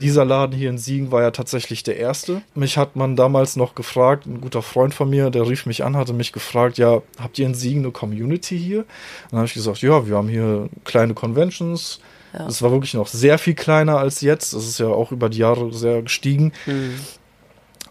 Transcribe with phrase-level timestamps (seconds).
[0.00, 2.42] Dieser Laden hier in Siegen war ja tatsächlich der erste.
[2.54, 5.96] Mich hat man damals noch gefragt, ein guter Freund von mir, der rief mich an,
[5.96, 8.80] hatte mich gefragt, ja, habt ihr in Siegen eine Community hier?
[8.80, 8.86] Und
[9.32, 12.00] dann habe ich gesagt, ja, wir haben hier kleine Conventions.
[12.32, 12.46] Ja.
[12.46, 14.54] Das war wirklich noch sehr viel kleiner als jetzt.
[14.54, 16.52] Das ist ja auch über die Jahre sehr gestiegen.
[16.66, 16.94] Mhm.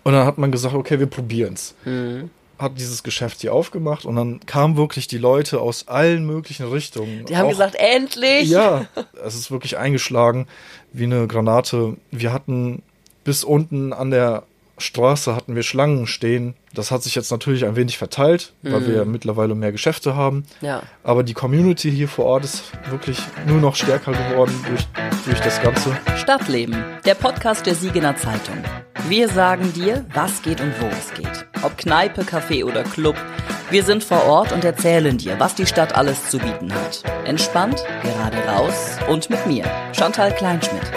[0.03, 1.75] Und dann hat man gesagt, okay, wir probieren's.
[1.85, 2.29] Mhm.
[2.59, 7.25] Hat dieses Geschäft hier aufgemacht und dann kamen wirklich die Leute aus allen möglichen Richtungen.
[7.25, 8.49] Die haben Auch- gesagt, endlich!
[8.49, 8.85] ja,
[9.25, 10.45] es ist wirklich eingeschlagen
[10.91, 11.95] wie eine Granate.
[12.11, 12.83] Wir hatten
[13.23, 14.43] bis unten an der
[14.81, 16.55] Straße hatten wir Schlangen stehen.
[16.73, 20.43] Das hat sich jetzt natürlich ein wenig verteilt, weil wir mittlerweile mehr Geschäfte haben.
[20.61, 20.83] Ja.
[21.03, 24.87] Aber die Community hier vor Ort ist wirklich nur noch stärker geworden durch,
[25.25, 25.97] durch das Ganze.
[26.17, 28.57] Stadtleben, der Podcast der Siegener Zeitung.
[29.07, 31.47] Wir sagen dir, was geht und wo es geht.
[31.63, 33.15] Ob Kneipe, Café oder Club.
[33.71, 37.03] Wir sind vor Ort und erzählen dir, was die Stadt alles zu bieten hat.
[37.25, 40.91] Entspannt, gerade raus und mit mir, Chantal Kleinschmidt.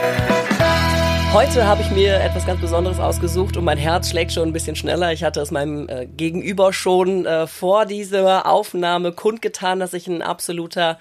[1.32, 4.76] Heute habe ich mir etwas ganz Besonderes ausgesucht und mein Herz schlägt schon ein bisschen
[4.76, 5.14] schneller.
[5.14, 10.20] Ich hatte es meinem äh, Gegenüber schon äh, vor dieser Aufnahme kundgetan, dass ich ein
[10.20, 10.98] absoluter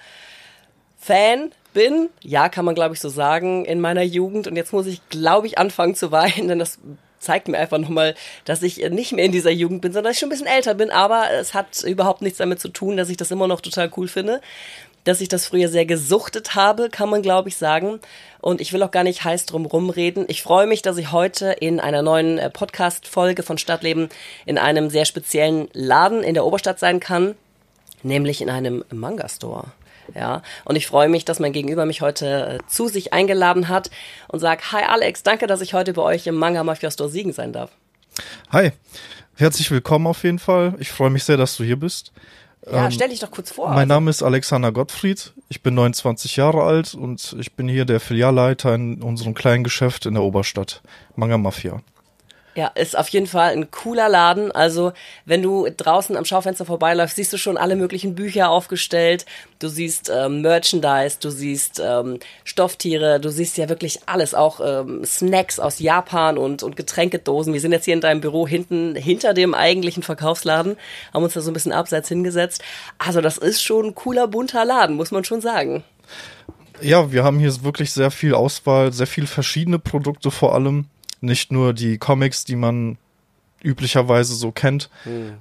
[0.96, 2.08] Fan bin.
[2.22, 4.46] Ja, kann man glaube ich so sagen in meiner Jugend.
[4.46, 6.78] Und jetzt muss ich glaube ich anfangen zu weinen, denn das
[7.18, 8.14] zeigt mir einfach nochmal,
[8.46, 10.72] dass ich nicht mehr in dieser Jugend bin, sondern dass ich schon ein bisschen älter
[10.72, 10.90] bin.
[10.90, 14.08] Aber es hat überhaupt nichts damit zu tun, dass ich das immer noch total cool
[14.08, 14.40] finde.
[15.04, 17.98] Dass ich das früher sehr gesuchtet habe, kann man glaube ich sagen.
[18.40, 20.24] Und ich will auch gar nicht heiß drum rumreden.
[20.28, 24.08] Ich freue mich, dass ich heute in einer neuen äh, Podcast-Folge von Stadtleben
[24.46, 27.34] in einem sehr speziellen Laden in der Oberstadt sein kann,
[28.02, 29.72] nämlich in einem Manga-Store.
[30.14, 33.90] Ja, und ich freue mich, dass mein Gegenüber mich heute äh, zu sich eingeladen hat
[34.28, 37.32] und sagt, hi Alex, danke, dass ich heute bei euch im Manga Mafia Store Siegen
[37.32, 37.70] sein darf.
[38.50, 38.72] Hi,
[39.36, 40.74] herzlich willkommen auf jeden Fall.
[40.78, 42.12] Ich freue mich sehr, dass du hier bist.
[42.70, 43.70] Ja, stell dich doch kurz vor.
[43.70, 45.32] Mein Name ist Alexander Gottfried.
[45.48, 50.06] Ich bin 29 Jahre alt und ich bin hier der Filialleiter in unserem kleinen Geschäft
[50.06, 50.80] in der Oberstadt,
[51.16, 51.82] Manga Mafia.
[52.54, 54.52] Ja, ist auf jeden Fall ein cooler Laden.
[54.52, 54.92] Also,
[55.24, 59.24] wenn du draußen am Schaufenster vorbeiläufst, siehst du schon alle möglichen Bücher aufgestellt.
[59.58, 65.02] Du siehst ähm, Merchandise, du siehst ähm, Stofftiere, du siehst ja wirklich alles, auch ähm,
[65.02, 67.54] Snacks aus Japan und, und Getränkedosen.
[67.54, 70.76] Wir sind jetzt hier in deinem Büro hinten hinter dem eigentlichen Verkaufsladen,
[71.14, 72.62] haben uns da so ein bisschen abseits hingesetzt.
[72.98, 75.84] Also, das ist schon ein cooler, bunter Laden, muss man schon sagen.
[76.82, 80.86] Ja, wir haben hier wirklich sehr viel Auswahl, sehr viel verschiedene Produkte vor allem.
[81.22, 82.98] Nicht nur die Comics, die man
[83.62, 84.90] üblicherweise so kennt,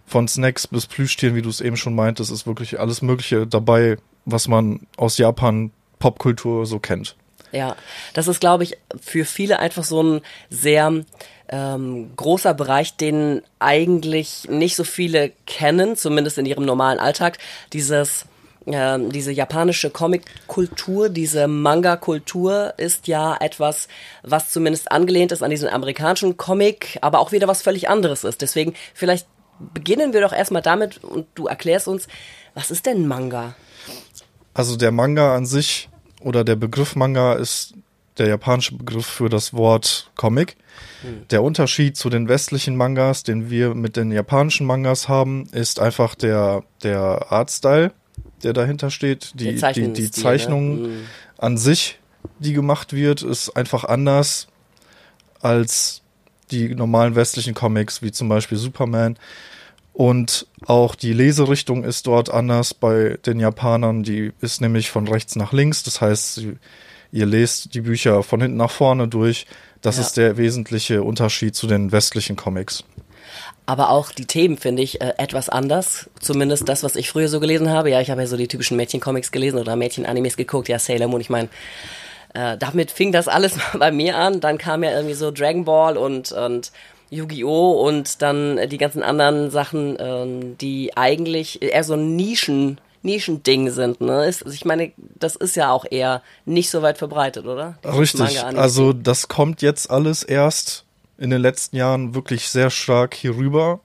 [0.06, 3.98] von Snacks bis Plüschtieren, wie du es eben schon meintest, ist wirklich alles Mögliche dabei,
[4.26, 7.16] was man aus Japan Popkultur so kennt.
[7.52, 7.76] Ja,
[8.14, 11.04] das ist, glaube ich, für viele einfach so ein sehr
[11.50, 17.40] ähm, großer Bereich, den eigentlich nicht so viele kennen, zumindest in ihrem normalen Alltag.
[17.74, 18.26] Dieses
[18.66, 23.88] ähm, diese japanische Comic-Kultur, diese Manga-Kultur ist ja etwas,
[24.24, 28.42] was zumindest angelehnt ist an diesen amerikanischen Comic, aber auch wieder was völlig anderes ist.
[28.42, 29.28] Deswegen vielleicht
[29.74, 32.08] beginnen wir doch erstmal damit und du erklärst uns,
[32.54, 33.56] was ist denn Manga?
[34.54, 35.90] Also der Manga an sich
[36.20, 37.74] oder der Begriff Manga ist
[38.18, 40.58] der japanische Begriff für das Wort Comic.
[41.32, 46.14] Der Unterschied zu den westlichen Mangas, den wir mit den japanischen Mangas haben, ist einfach
[46.14, 47.92] der, der Artstyle,
[48.42, 49.32] der dahinter steht.
[49.36, 50.12] Die, die, die ne?
[50.12, 50.90] Zeichnung Mhm.
[51.38, 52.00] an sich,
[52.40, 54.48] die gemacht wird, ist einfach anders
[55.42, 56.02] als
[56.52, 59.18] die normalen westlichen Comics, wie zum Beispiel Superman.
[59.94, 64.04] Und auch die Leserichtung ist dort anders bei den Japanern.
[64.04, 65.84] Die ist nämlich von rechts nach links.
[65.84, 66.42] Das heißt,
[67.12, 69.48] ihr lest die Bücher von hinten nach vorne durch.
[69.82, 70.04] Das Ja.
[70.04, 72.84] ist der wesentliche Unterschied zu den westlichen Comics.
[73.72, 76.10] Aber auch die Themen finde ich äh, etwas anders.
[76.20, 77.90] Zumindest das, was ich früher so gelesen habe.
[77.90, 80.68] Ja, ich habe ja so die typischen Mädchencomics gelesen oder Mädchen-Animes geguckt.
[80.68, 81.48] Ja, Sailor Moon, ich meine,
[82.34, 84.42] äh, damit fing das alles bei mir an.
[84.42, 86.74] Dann kam ja irgendwie so Dragon Ball und, und
[87.12, 87.88] Yu-Gi-Oh!
[87.88, 94.02] und dann äh, die ganzen anderen Sachen, ähm, die eigentlich eher so Nischen, Nischending sind.
[94.02, 94.26] Ne?
[94.26, 97.78] Ist, also ich meine, das ist ja auch eher nicht so weit verbreitet, oder?
[97.86, 98.44] Dieses Richtig.
[98.44, 100.84] Also das kommt jetzt alles erst
[101.22, 103.80] in den letzten Jahren wirklich sehr stark hier rüber.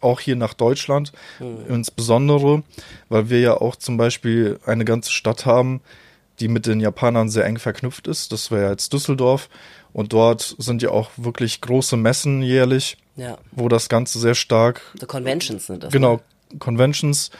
[0.00, 1.12] Auch hier nach Deutschland
[1.68, 2.62] insbesondere,
[3.08, 5.80] weil wir ja auch zum Beispiel eine ganze Stadt haben,
[6.40, 8.32] die mit den Japanern sehr eng verknüpft ist.
[8.32, 9.48] Das wäre jetzt Düsseldorf.
[9.92, 14.80] Und dort sind ja auch wirklich große Messen jährlich, ja, wo das Ganze sehr stark
[14.98, 15.92] so Conventions sind das.
[15.92, 16.14] genau,
[16.50, 16.58] Ne?
[16.58, 17.30] Conventions,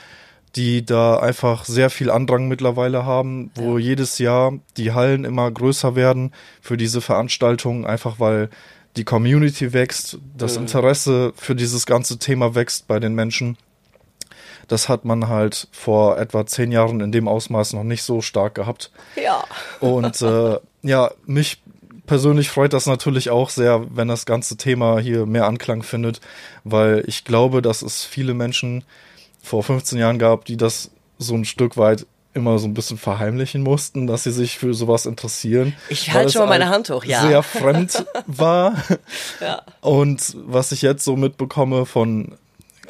[0.54, 3.84] die da einfach sehr viel Andrang mittlerweile haben, wo Ja.
[3.84, 8.50] jedes Jahr die Hallen immer größer werden für diese Veranstaltungen, einfach weil
[8.96, 10.62] die Community wächst, das Mhm.
[10.62, 13.56] Interesse für dieses ganze Thema wächst bei den Menschen.
[14.68, 18.54] Das hat man halt vor etwa zehn Jahren in dem Ausmaß noch nicht so stark
[18.54, 18.90] gehabt.
[19.22, 19.44] Ja.
[19.80, 21.62] Und äh, ja, mich
[22.06, 26.20] persönlich freut das natürlich auch sehr, wenn das ganze Thema hier mehr Anklang findet,
[26.64, 28.84] weil ich glaube, dass es viele Menschen
[29.42, 33.62] vor 15 Jahren gab, die das so ein Stück weit immer so ein bisschen verheimlichen
[33.62, 35.74] mussten, dass sie sich für sowas interessieren.
[35.88, 37.22] Ich halte schon mal meine Hand hoch, ja.
[37.26, 38.74] Sehr fremd war.
[39.40, 39.62] ja.
[39.80, 42.32] Und was ich jetzt so mitbekomme von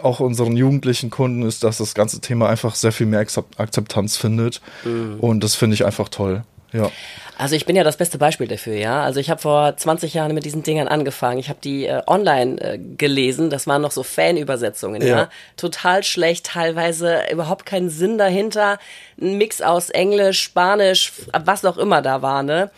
[0.02, 4.60] auch unseren jugendlichen Kunden ist, dass das ganze Thema einfach sehr viel mehr Akzeptanz findet.
[4.84, 5.18] Mhm.
[5.20, 6.44] Und das finde ich einfach toll.
[6.72, 6.90] Ja.
[7.38, 9.02] Also ich bin ja das beste Beispiel dafür, ja.
[9.02, 11.38] Also ich habe vor 20 Jahren mit diesen Dingern angefangen.
[11.38, 13.50] Ich habe die äh, online äh, gelesen.
[13.50, 15.08] Das waren noch so Fanübersetzungen, ja.
[15.08, 15.28] ja.
[15.56, 18.78] Total schlecht, teilweise überhaupt keinen Sinn dahinter.
[19.20, 22.70] Ein Mix aus Englisch, Spanisch, was auch immer da war, ne?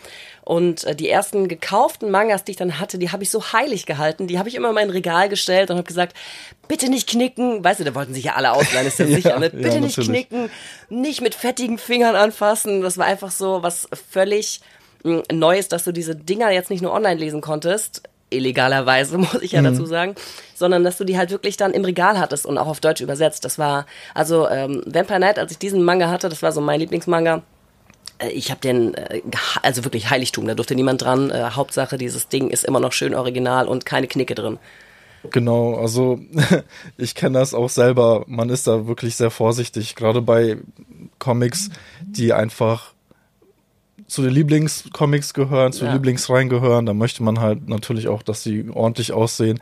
[0.45, 3.87] Und äh, die ersten gekauften Mangas, die ich dann hatte, die habe ich so heilig
[3.87, 4.27] gehalten.
[4.27, 6.15] Die habe ich immer in mein Regal gestellt und habe gesagt,
[6.67, 7.63] bitte nicht knicken.
[7.63, 9.39] Weißt du, da wollten sich ja alle ausleihen, ist ja, ja sicher.
[9.39, 9.49] Ne?
[9.49, 10.51] Bitte ja, nicht knicken,
[10.89, 12.81] nicht mit fettigen Fingern anfassen.
[12.81, 14.61] Das war einfach so was völlig
[15.03, 19.53] hm, Neues, dass du diese Dinger jetzt nicht nur online lesen konntest, illegalerweise, muss ich
[19.53, 19.65] ja mhm.
[19.65, 20.13] dazu sagen,
[20.53, 23.45] sondern dass du die halt wirklich dann im Regal hattest und auch auf Deutsch übersetzt.
[23.45, 26.79] Das war, also ähm, Vampire Night, als ich diesen Manga hatte, das war so mein
[26.79, 27.41] Lieblingsmanga,
[28.31, 29.21] ich habe den, äh,
[29.61, 31.31] also wirklich Heiligtum, da durfte niemand dran.
[31.31, 34.57] Äh, Hauptsache, dieses Ding ist immer noch schön original und keine Knicke drin.
[35.31, 36.19] Genau, also
[36.97, 38.23] ich kenne das auch selber.
[38.27, 40.57] Man ist da wirklich sehr vorsichtig, gerade bei
[41.19, 41.69] Comics,
[42.01, 42.93] die einfach
[44.07, 45.93] zu den Lieblingscomics gehören, zu ja.
[45.93, 46.85] Lieblingsreihen gehören.
[46.85, 49.59] Da möchte man halt natürlich auch, dass sie ordentlich aussehen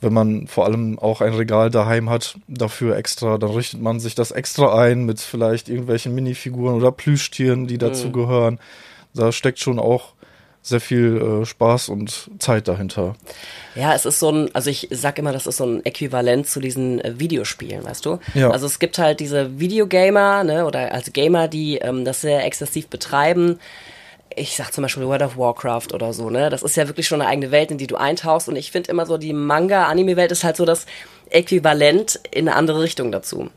[0.00, 4.14] wenn man vor allem auch ein Regal daheim hat, dafür extra, dann richtet man sich
[4.14, 8.12] das extra ein mit vielleicht irgendwelchen Minifiguren oder Plüschtieren, die dazu mhm.
[8.12, 8.58] gehören.
[9.14, 10.14] Da steckt schon auch
[10.62, 13.16] sehr viel äh, Spaß und Zeit dahinter.
[13.74, 16.60] Ja, es ist so ein, also ich sag immer, das ist so ein Äquivalent zu
[16.60, 18.18] diesen äh, Videospielen, weißt du?
[18.34, 18.50] Ja.
[18.50, 22.88] Also es gibt halt diese Videogamer, ne, oder als Gamer, die ähm, das sehr exzessiv
[22.88, 23.58] betreiben
[24.36, 26.50] ich sag zum Beispiel World of Warcraft oder so, ne?
[26.50, 28.48] Das ist ja wirklich schon eine eigene Welt, in die du eintauchst.
[28.48, 30.86] Und ich finde immer so, die Manga-Anime-Welt ist halt so das
[31.30, 33.50] Äquivalent in eine andere Richtung dazu.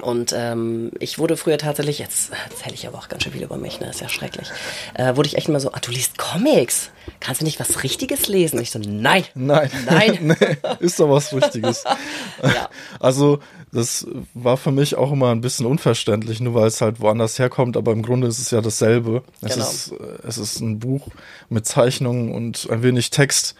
[0.00, 3.56] Und ähm, ich wurde früher tatsächlich, jetzt erzähle ich aber auch ganz schön viel über
[3.56, 4.48] mich, ne, ist ja schrecklich,
[4.94, 8.26] äh, wurde ich echt immer so, ah, du liest Comics, kannst du nicht was Richtiges
[8.26, 8.56] lesen?
[8.56, 11.84] Und ich so, nein, nein, nein, nee, ist doch was Richtiges.
[12.42, 12.68] ja.
[12.98, 13.38] Also
[13.72, 17.76] das war für mich auch immer ein bisschen unverständlich, nur weil es halt woanders herkommt,
[17.76, 19.22] aber im Grunde ist es ja dasselbe.
[19.42, 19.64] Es, genau.
[19.64, 21.08] ist, äh, es ist ein Buch
[21.48, 23.54] mit Zeichnungen und ein wenig Text.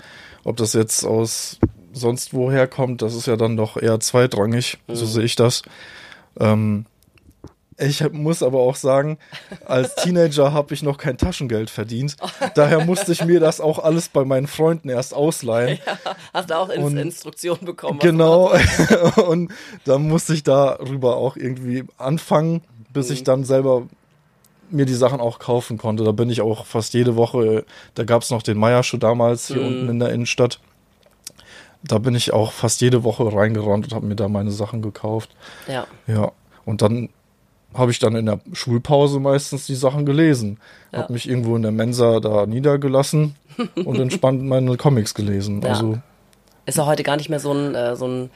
[0.44, 1.58] Ob das jetzt aus
[1.92, 4.96] sonst woher kommt, das ist ja dann doch eher zweitrangig, mhm.
[4.96, 5.62] so sehe ich das.
[6.38, 6.86] Ähm,
[7.76, 9.18] ich muss aber auch sagen,
[9.64, 12.16] als Teenager habe ich noch kein Taschengeld verdient.
[12.54, 15.78] Daher musste ich mir das auch alles bei meinen Freunden erst ausleihen.
[15.84, 17.98] Ja, hast du auch in Instruktionen bekommen?
[17.98, 18.52] Genau.
[19.26, 19.52] und
[19.84, 23.14] dann musste ich darüber auch irgendwie anfangen, bis mhm.
[23.14, 23.88] ich dann selber
[24.70, 26.04] mir die Sachen auch kaufen konnte.
[26.04, 27.64] Da bin ich auch fast jede Woche,
[27.94, 29.66] da gab es noch den Meierschuh damals hier mhm.
[29.66, 30.60] unten in der Innenstadt
[31.86, 35.30] da bin ich auch fast jede Woche reingerannt und habe mir da meine Sachen gekauft.
[35.68, 35.86] Ja.
[36.06, 36.32] Ja.
[36.64, 37.10] Und dann
[37.74, 40.58] habe ich dann in der Schulpause meistens die Sachen gelesen.
[40.92, 41.00] Ja.
[41.00, 43.36] Habe mich irgendwo in der Mensa da niedergelassen
[43.84, 45.60] und entspannt meine Comics gelesen.
[45.62, 45.70] Ja.
[45.70, 45.98] Also
[46.66, 48.30] ist ja heute gar nicht mehr so ein, äh, so ein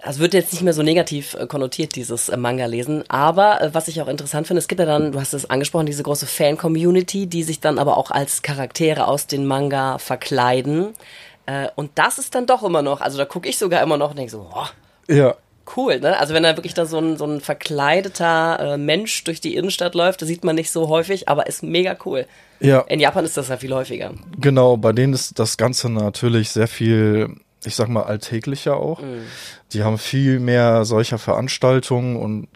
[0.00, 3.04] also wird jetzt nicht mehr so negativ äh, konnotiert, dieses äh, Manga-Lesen.
[3.08, 5.86] Aber äh, was ich auch interessant finde, es gibt ja dann, du hast es angesprochen,
[5.86, 10.94] diese große Fan-Community, die sich dann aber auch als Charaktere aus den Manga verkleiden.
[11.52, 14.10] Äh, und das ist dann doch immer noch, also da gucke ich sogar immer noch
[14.10, 14.70] und denke so, boah,
[15.06, 15.34] ja.
[15.76, 16.18] cool, ne?
[16.18, 19.94] Also wenn da wirklich da so ein, so ein verkleideter äh, Mensch durch die Innenstadt
[19.94, 22.26] läuft, das sieht man nicht so häufig, aber ist mega cool.
[22.60, 22.80] Ja.
[22.82, 24.12] In Japan ist das ja viel häufiger.
[24.38, 29.02] Genau, bei denen ist das Ganze natürlich sehr viel, ich sag mal, alltäglicher auch.
[29.02, 29.24] Mhm.
[29.74, 32.48] Die haben viel mehr solcher Veranstaltungen und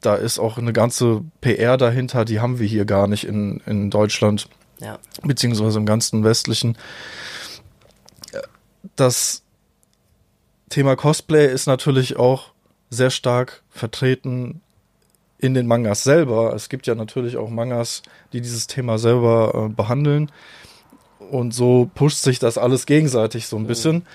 [0.00, 3.90] da ist auch eine ganze PR dahinter, die haben wir hier gar nicht in, in
[3.90, 4.48] Deutschland.
[4.80, 4.98] Ja.
[5.22, 6.76] Beziehungsweise im ganzen westlichen
[8.96, 9.42] das
[10.68, 12.52] Thema Cosplay ist natürlich auch
[12.90, 14.60] sehr stark vertreten
[15.38, 16.54] in den Mangas selber.
[16.54, 20.30] Es gibt ja natürlich auch Mangas, die dieses Thema selber äh, behandeln.
[21.30, 24.06] Und so pusht sich das alles gegenseitig so ein bisschen.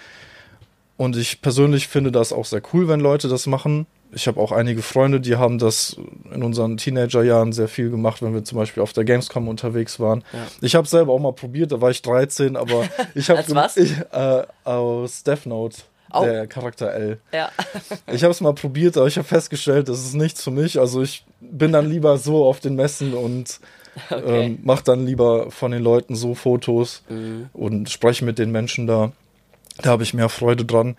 [0.98, 4.52] Und ich persönlich finde das auch sehr cool, wenn Leute das machen ich habe auch
[4.52, 5.98] einige Freunde, die haben das
[6.34, 10.24] in unseren Teenagerjahren sehr viel gemacht, wenn wir zum Beispiel auf der Gamescom unterwegs waren.
[10.34, 10.40] Ja.
[10.62, 13.42] Ich habe selber auch mal probiert, da war ich 13, aber ich habe
[13.76, 15.78] ich äh, aus Death Note.
[16.14, 16.26] Oh.
[16.26, 17.20] Der Charakter L.
[17.32, 17.50] Ja.
[18.12, 20.78] ich habe es mal probiert, aber ich habe festgestellt, das ist nichts für mich.
[20.78, 23.62] Also ich bin dann lieber so auf den Messen und
[24.10, 24.46] okay.
[24.46, 27.50] ähm, mache dann lieber von den Leuten so Fotos mhm.
[27.54, 29.14] und spreche mit den Menschen da.
[29.82, 30.98] Da habe ich mehr Freude dran.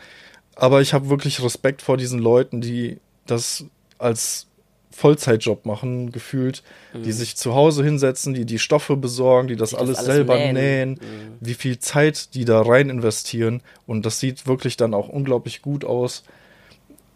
[0.56, 3.64] Aber ich habe wirklich Respekt vor diesen Leuten, die das
[3.98, 4.46] als
[4.90, 7.02] Vollzeitjob machen, gefühlt, mhm.
[7.02, 10.14] die sich zu Hause hinsetzen, die die Stoffe besorgen, die das, die alles, das alles,
[10.14, 11.36] selber nähen, nähen mhm.
[11.40, 15.84] wie viel Zeit die da rein investieren und das sieht wirklich dann auch unglaublich gut
[15.84, 16.24] aus.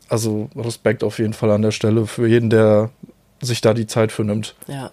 [0.09, 2.91] Also Respekt auf jeden Fall an der Stelle für jeden, der
[3.41, 4.55] sich da die Zeit für nimmt.
[4.69, 4.91] Ja.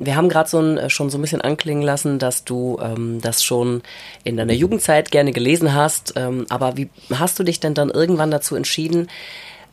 [0.00, 3.42] Wir haben gerade so äh, schon so ein bisschen anklingen lassen, dass du ähm, das
[3.42, 3.82] schon
[4.24, 6.14] in deiner Jugendzeit gerne gelesen hast.
[6.16, 9.08] Ähm, aber wie hast du dich denn dann irgendwann dazu entschieden,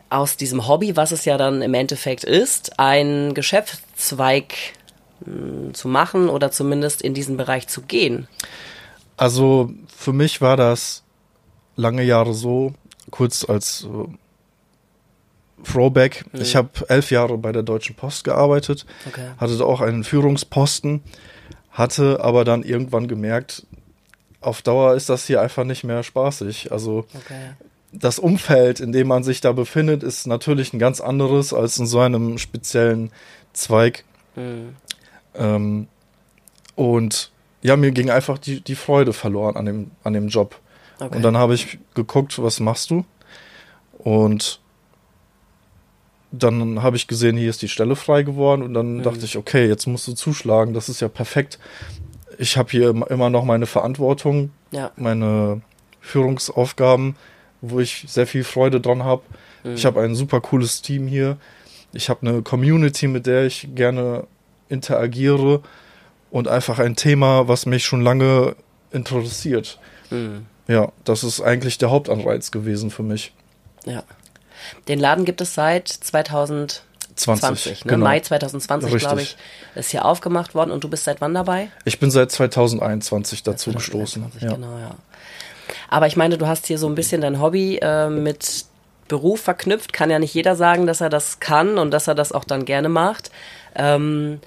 [0.10, 4.54] aus diesem Hobby, was es ja dann im Endeffekt ist, einen Geschäftszweig
[5.26, 8.28] mh, hm, zu machen oder zumindest in diesen Bereich zu gehen?
[9.18, 11.04] Also für mich war das
[11.76, 12.74] lange Jahre so,
[13.12, 14.08] kurz als äh,
[15.64, 16.26] Throwback.
[16.32, 16.42] Mhm.
[16.42, 19.28] Ich habe elf Jahre bei der Deutschen Post gearbeitet, okay.
[19.38, 21.02] hatte auch einen Führungsposten,
[21.72, 23.66] hatte aber dann irgendwann gemerkt,
[24.42, 26.72] auf Dauer ist das hier einfach nicht mehr spaßig.
[26.72, 27.54] Also okay.
[27.92, 31.88] das Umfeld, in dem man sich da befindet, ist natürlich ein ganz anderes als in
[31.88, 33.12] so einem speziellen
[33.54, 34.04] Zweig.
[34.36, 34.76] Mhm.
[35.34, 35.88] Ähm,
[36.76, 37.32] und
[37.62, 40.60] ja, mir ging einfach die, die Freude verloren an dem, an dem Job.
[41.00, 41.16] Okay.
[41.16, 43.06] Und dann habe ich geguckt, was machst du?
[43.98, 44.60] Und
[46.32, 49.04] dann habe ich gesehen, hier ist die Stelle frei geworden und dann mhm.
[49.04, 51.60] dachte ich, okay, jetzt musst du zuschlagen, das ist ja perfekt.
[52.38, 54.92] Ich habe hier immer noch meine Verantwortung, ja.
[54.98, 55.62] meine
[56.02, 57.16] Führungsaufgaben,
[57.62, 59.24] wo ich sehr viel Freude dran habe.
[59.64, 59.76] Mhm.
[59.76, 61.38] Ich habe ein super cooles Team hier.
[61.94, 64.28] Ich habe eine Community, mit der ich gerne
[64.68, 65.62] interagiere
[66.30, 68.56] und einfach ein Thema, was mich schon lange
[68.92, 69.80] interessiert.
[70.10, 70.46] Mhm.
[70.68, 73.34] Ja, das ist eigentlich der Hauptanreiz gewesen für mich.
[73.86, 74.04] Ja.
[74.88, 76.84] Den Laden gibt es seit 2020,
[77.16, 77.92] 20, ne?
[77.92, 78.06] genau.
[78.06, 79.38] Mai 2020, glaube ich,
[79.76, 80.72] ist hier aufgemacht worden.
[80.72, 81.70] Und du bist seit wann dabei?
[81.86, 84.32] Ich bin seit 2021 dazu 2021, gestoßen.
[84.42, 84.56] Ja.
[84.56, 84.96] Genau, ja.
[85.90, 88.66] Aber ich meine, du hast hier so ein bisschen dein Hobby äh, mit
[89.08, 89.94] Beruf verknüpft.
[89.94, 92.66] Kann ja nicht jeder sagen, dass er das kann und dass er das auch dann
[92.66, 93.32] gerne macht.
[93.76, 94.40] Ähm,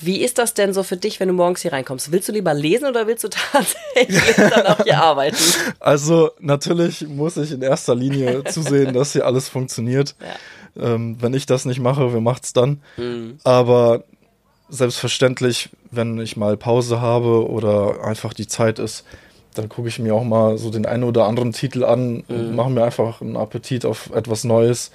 [0.00, 2.12] wie ist das denn so für dich, wenn du morgens hier reinkommst?
[2.12, 5.36] Willst du lieber lesen oder willst du tatsächlich dann auch hier arbeiten?
[5.80, 10.14] Also natürlich muss ich in erster Linie zusehen, dass hier alles funktioniert.
[10.76, 10.94] Ja.
[10.94, 12.80] Ähm, wenn ich das nicht mache, wer macht's dann?
[12.96, 13.38] Mhm.
[13.44, 14.04] Aber
[14.68, 19.04] selbstverständlich, wenn ich mal Pause habe oder einfach die Zeit ist,
[19.54, 22.56] dann gucke ich mir auch mal so den einen oder anderen Titel an und mhm.
[22.56, 24.92] mache mir einfach einen Appetit auf etwas Neues.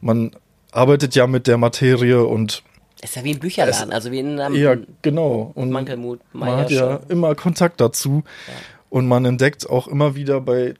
[0.00, 0.32] Man
[0.70, 2.62] arbeitet ja mit der Materie und
[3.02, 5.52] ist ja wie ein Bücherladen, es, also wie in einem Ja, genau.
[5.54, 7.10] Und Mankelmut, man hat ja schon.
[7.10, 8.24] immer Kontakt dazu.
[8.46, 8.54] Ja.
[8.90, 10.74] Und man entdeckt auch immer wieder bei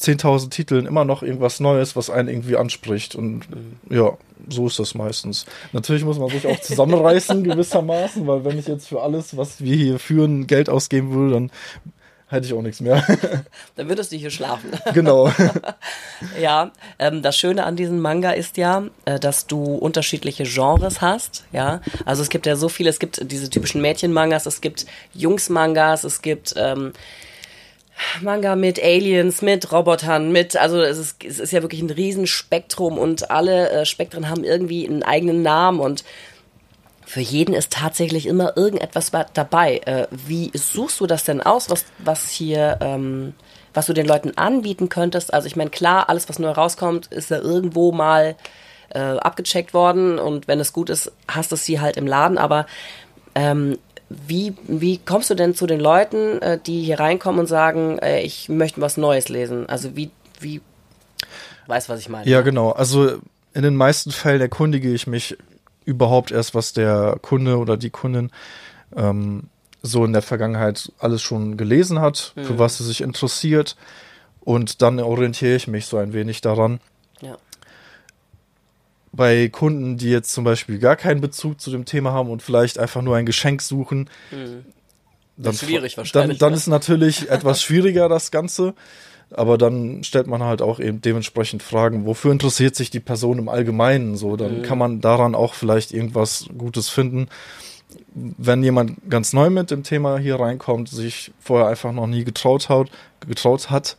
[0.00, 3.14] 10.000 Titeln immer noch irgendwas Neues, was einen irgendwie anspricht.
[3.14, 3.76] Und mhm.
[3.90, 4.16] ja,
[4.48, 5.46] so ist das meistens.
[5.72, 9.76] Natürlich muss man sich auch zusammenreißen gewissermaßen, weil wenn ich jetzt für alles, was wir
[9.76, 11.50] hier führen, Geld ausgeben würde, dann
[12.34, 13.02] hätte ich auch nichts mehr.
[13.76, 14.70] Dann würdest du hier schlafen.
[14.92, 15.32] Genau.
[16.40, 21.44] ja, ähm, das Schöne an diesem Manga ist ja, äh, dass du unterschiedliche Genres hast.
[21.52, 22.90] Ja, also es gibt ja so viele.
[22.90, 26.92] Es gibt diese typischen Mädchen-Mangas, es gibt Jungs-Mangas, es gibt ähm,
[28.20, 32.98] Manga mit Aliens, mit Robotern, mit, also es ist, es ist ja wirklich ein Riesenspektrum
[32.98, 36.04] und alle äh, Spektren haben irgendwie einen eigenen Namen und
[37.14, 39.78] für jeden ist tatsächlich immer irgendetwas dabei.
[39.86, 43.34] Äh, wie suchst du das denn aus, was, was hier, ähm,
[43.72, 45.32] was du den Leuten anbieten könntest?
[45.32, 48.34] Also ich meine, klar, alles, was neu rauskommt, ist ja irgendwo mal
[48.88, 52.66] äh, abgecheckt worden und wenn es gut ist, hast du sie halt im Laden, aber
[53.36, 53.78] ähm,
[54.08, 58.22] wie, wie kommst du denn zu den Leuten, äh, die hier reinkommen und sagen, äh,
[58.22, 59.68] ich möchte was Neues lesen?
[59.68, 60.62] Also wie, wie,
[61.68, 62.28] weißt was ich meine?
[62.28, 62.72] Ja, genau.
[62.72, 63.18] Also
[63.52, 65.36] in den meisten Fällen erkundige ich mich
[65.84, 68.30] überhaupt erst, was der Kunde oder die Kundin
[68.96, 69.44] ähm,
[69.82, 72.44] so in der Vergangenheit alles schon gelesen hat, mhm.
[72.44, 73.76] für was sie sich interessiert.
[74.40, 76.80] Und dann orientiere ich mich so ein wenig daran.
[77.20, 77.36] Ja.
[79.12, 82.78] Bei Kunden, die jetzt zum Beispiel gar keinen Bezug zu dem Thema haben und vielleicht
[82.78, 84.64] einfach nur ein Geschenk suchen, mhm.
[85.36, 88.74] dann, schwierig wahrscheinlich, dann, dann ist natürlich etwas schwieriger das Ganze.
[89.34, 93.48] Aber dann stellt man halt auch eben dementsprechend Fragen, wofür interessiert sich die Person im
[93.48, 94.16] Allgemeinen?
[94.16, 94.62] So, dann mhm.
[94.62, 97.28] kann man daran auch vielleicht irgendwas Gutes finden.
[98.14, 102.68] Wenn jemand ganz neu mit dem Thema hier reinkommt, sich vorher einfach noch nie getraut
[102.68, 102.88] hat,
[103.26, 103.96] getraut hat,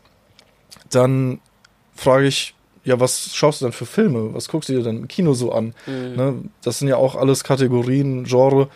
[0.89, 1.39] dann
[1.95, 4.33] frage ich, ja, was schaust du denn für Filme?
[4.33, 5.73] Was guckst du dir denn im Kino so an?
[5.85, 6.15] Mhm.
[6.15, 6.33] Ne?
[6.61, 8.69] Das sind ja auch alles Kategorien, Genre,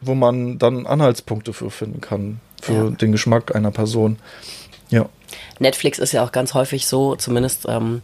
[0.00, 2.90] wo man dann Anhaltspunkte für finden kann, für ja.
[2.90, 4.18] den Geschmack einer Person.
[4.94, 5.08] Ja.
[5.58, 8.02] Netflix ist ja auch ganz häufig so, zumindest, ähm,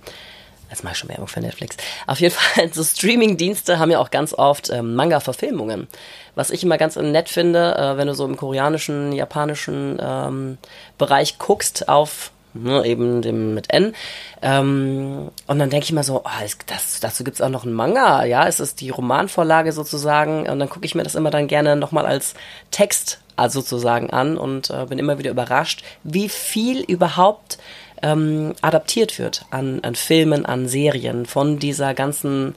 [0.69, 1.77] jetzt mache ich schon Werbung für Netflix.
[2.07, 5.87] Auf jeden Fall, so Streaming-Dienste haben ja auch ganz oft ähm, Manga-Verfilmungen.
[6.35, 10.59] Was ich immer ganz nett finde, äh, wenn du so im koreanischen, japanischen ähm,
[10.99, 13.95] Bereich guckst auf ne, eben dem mit N.
[14.43, 18.25] Ähm, und dann denke ich mir so, oh, das, dazu gibt's auch noch einen Manga,
[18.25, 20.49] ja, es ist die Romanvorlage sozusagen.
[20.49, 22.35] Und dann gucke ich mir das immer dann gerne nochmal als
[22.71, 27.59] Text also sozusagen an und äh, bin immer wieder überrascht, wie viel überhaupt
[28.03, 32.55] ähm, adaptiert wird an, an Filmen, an Serien von dieser ganzen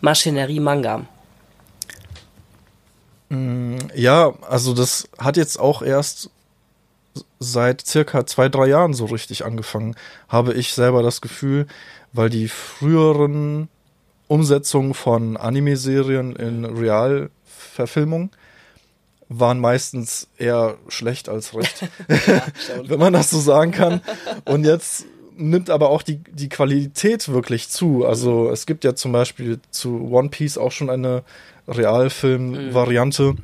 [0.00, 1.06] Maschinerie Manga.
[3.30, 6.30] Mm, ja, also das hat jetzt auch erst
[7.38, 9.96] seit circa zwei, drei Jahren so richtig angefangen,
[10.28, 11.66] habe ich selber das Gefühl,
[12.12, 13.68] weil die früheren
[14.28, 18.30] Umsetzungen von Anime-Serien in Realverfilmung
[19.28, 21.88] waren meistens eher schlecht als recht,
[22.84, 24.00] wenn man das so sagen kann.
[24.44, 25.06] Und jetzt
[25.36, 28.06] nimmt aber auch die, die Qualität wirklich zu.
[28.06, 31.24] Also es gibt ja zum Beispiel zu One Piece auch schon eine
[31.68, 33.38] Realfilm-Variante, mhm.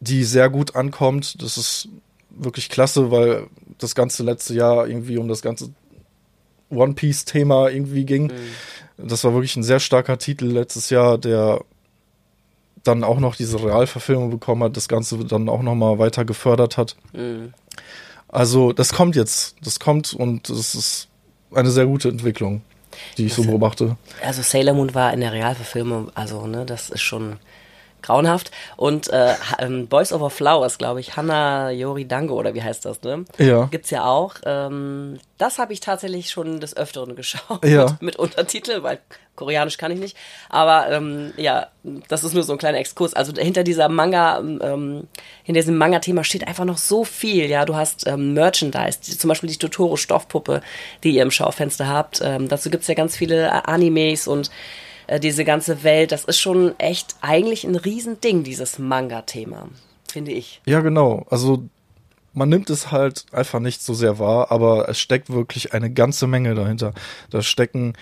[0.00, 1.42] die sehr gut ankommt.
[1.42, 1.88] Das ist
[2.30, 5.70] wirklich klasse, weil das ganze letzte Jahr irgendwie um das ganze
[6.70, 8.28] One Piece-Thema irgendwie ging.
[8.28, 9.08] Mhm.
[9.08, 11.60] Das war wirklich ein sehr starker Titel letztes Jahr, der
[12.86, 16.76] dann auch noch diese Realverfilmung bekommen hat, das Ganze dann auch noch mal weiter gefördert
[16.76, 16.96] hat.
[17.12, 17.52] Mhm.
[18.28, 21.08] Also das kommt jetzt, das kommt und es ist
[21.54, 22.62] eine sehr gute Entwicklung,
[23.16, 23.96] die ich das so beobachte.
[24.22, 27.36] Also Sailor Moon war in der Realverfilmung, also ne, das ist schon
[28.02, 28.50] grauenhaft.
[28.76, 33.02] Und äh, ähm, Boys Over Flowers, glaube ich, Hannah Yori Dango oder wie heißt das,
[33.02, 33.24] ne?
[33.38, 33.64] Ja.
[33.66, 34.34] Gibt's ja auch.
[34.44, 37.64] Ähm, das habe ich tatsächlich schon des Öfteren geschaut.
[37.64, 37.84] Ja.
[37.84, 38.98] Mit, mit Untertitel, weil
[39.36, 40.16] Koreanisch kann ich nicht.
[40.48, 41.68] Aber ähm, ja,
[42.08, 43.14] das ist nur so ein kleiner Exkurs.
[43.14, 45.06] Also hinter dieser Manga, ähm,
[45.44, 47.46] hinter diesem Manga-Thema steht einfach noch so viel.
[47.46, 50.62] Ja, du hast ähm, Merchandise, die, zum Beispiel die Totoro-Stoffpuppe,
[51.04, 52.20] die ihr im Schaufenster habt.
[52.24, 54.50] Ähm, dazu gibt's ja ganz viele Animes und
[55.06, 59.68] äh, diese ganze Welt, das ist schon echt eigentlich ein Riesending, dieses Manga-Thema,
[60.10, 60.62] finde ich.
[60.66, 61.26] Ja, genau.
[61.30, 61.64] Also
[62.32, 66.26] man nimmt es halt einfach nicht so sehr wahr, aber es steckt wirklich eine ganze
[66.26, 66.92] Menge dahinter.
[67.30, 67.94] Da stecken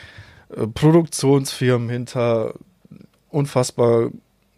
[0.56, 2.54] äh, Produktionsfirmen hinter,
[3.30, 4.10] unfassbar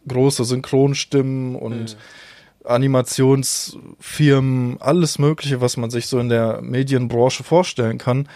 [0.07, 1.97] große Synchronstimmen und mhm.
[2.65, 8.29] Animationsfirmen, alles Mögliche, was man sich so in der Medienbranche vorstellen kann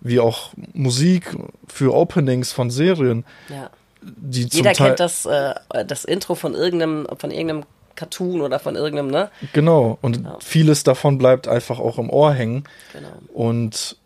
[0.00, 1.36] wie auch Musik
[1.66, 3.24] für Openings von Serien.
[3.48, 3.70] Ja.
[4.02, 5.54] Die Jeder kennt das, äh,
[5.86, 7.64] das Intro von irgendeinem, von irgendeinem
[7.96, 9.30] Cartoon oder von irgendeinem, ne?
[9.52, 9.98] Genau.
[10.00, 10.38] Und ja.
[10.40, 12.64] vieles davon bleibt einfach auch im Ohr hängen.
[12.94, 13.12] Genau.
[13.34, 13.96] Und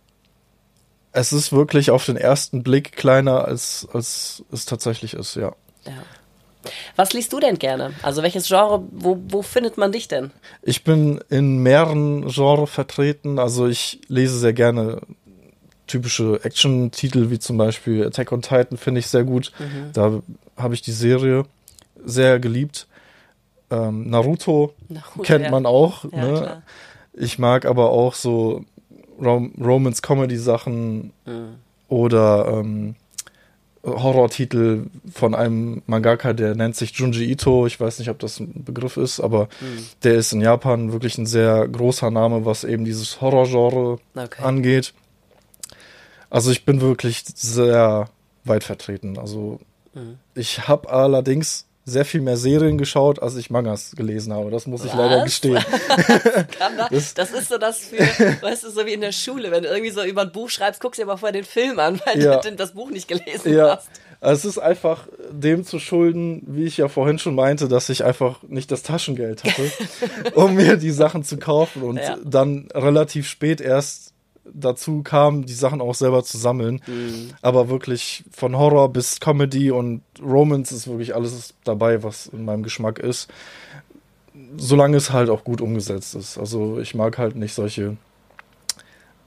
[1.13, 5.53] es ist wirklich auf den ersten Blick kleiner, als, als es tatsächlich ist, ja.
[5.87, 5.93] Ja.
[6.97, 7.93] Was liest du denn gerne?
[8.03, 10.33] Also welches Genre, wo, wo findet man dich denn?
[10.63, 13.39] Ich bin in mehreren Genres vertreten.
[13.39, 15.03] Also ich lese sehr gerne
[15.87, 19.53] typische Action-Titel wie zum Beispiel Attack on Titan finde ich sehr gut.
[19.59, 19.93] Mhm.
[19.93, 20.23] Da
[20.57, 21.45] habe ich die Serie
[22.05, 22.87] sehr geliebt.
[23.71, 25.51] Ähm, Naruto, Naruto, kennt ja.
[25.51, 26.05] man auch.
[26.13, 26.63] Ja, ne?
[27.15, 28.65] Ich mag aber auch so
[29.21, 31.57] Rom Romance Comedy Sachen mhm.
[31.89, 32.97] oder ähm,
[33.85, 37.67] Horror-Titel von einem Mangaka, der nennt sich Junji Ito.
[37.67, 39.85] Ich weiß nicht, ob das ein Begriff ist, aber mhm.
[40.03, 44.43] der ist in Japan wirklich ein sehr großer Name, was eben dieses Horror-Genre okay.
[44.43, 44.95] angeht.
[46.35, 48.09] Also ich bin wirklich sehr
[48.43, 49.21] weit vertreten.
[49.21, 49.61] Also
[49.93, 50.19] mhm.
[50.35, 54.51] ich habe allerdings sehr viel mehr Serien geschaut, als ich Mangas gelesen habe.
[54.51, 54.99] Das muss ich Was?
[54.99, 55.65] leider gestehen.
[56.91, 57.99] das, das, ist so das für,
[58.43, 60.81] weißt du, so wie in der Schule, wenn du irgendwie so über ein Buch schreibst,
[60.81, 62.41] guckst du dir aber vorher den Film an, weil ja.
[62.41, 63.77] du das Buch nicht gelesen ja.
[63.77, 63.89] hast.
[64.21, 68.03] Also es ist einfach dem zu schulden, wie ich ja vorhin schon meinte, dass ich
[68.03, 69.71] einfach nicht das Taschengeld hatte,
[70.35, 72.17] um mir die Sachen zu kaufen und ja.
[72.25, 74.14] dann relativ spät erst
[74.53, 76.81] dazu kam, die Sachen auch selber zu sammeln.
[76.87, 77.31] Mhm.
[77.43, 82.63] Aber wirklich von Horror bis Comedy und Romance ist wirklich alles dabei, was in meinem
[82.63, 83.29] Geschmack ist.
[84.57, 86.39] Solange es halt auch gut umgesetzt ist.
[86.39, 87.97] Also ich mag halt nicht solche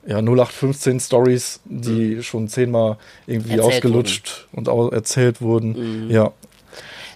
[0.06, 2.24] ja, 0815 Stories, die mhm.
[2.24, 4.70] schon zehnmal irgendwie erzählt ausgelutscht wurden.
[4.70, 6.06] und erzählt wurden.
[6.06, 6.12] Mhm.
[6.12, 6.32] Ja.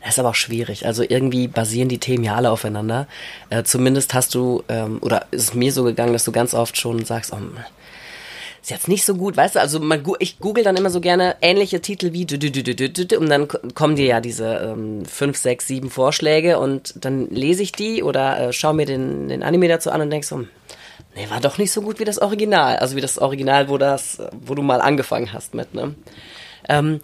[0.02, 0.86] Das ist aber auch schwierig.
[0.86, 3.08] Also irgendwie basieren die Themen ja alle aufeinander.
[3.50, 6.76] Äh, zumindest hast du, ähm, oder ist es mir so gegangen, dass du ganz oft
[6.78, 7.38] schon sagst, oh,
[8.62, 11.36] ist jetzt nicht so gut, weißt du, also man, ich google dann immer so gerne
[11.42, 12.28] ähnliche Titel wie
[13.18, 17.72] und dann kommen dir ja diese ähm, fünf, sechs, sieben Vorschläge und dann lese ich
[17.72, 20.50] die oder äh, schaue mir den, den Anime dazu an und denk so, hm,
[21.16, 24.20] nee, war doch nicht so gut wie das Original, also wie das Original, wo das,
[24.32, 25.96] wo du mal angefangen hast mit, ne?
[26.70, 27.00] Ähm,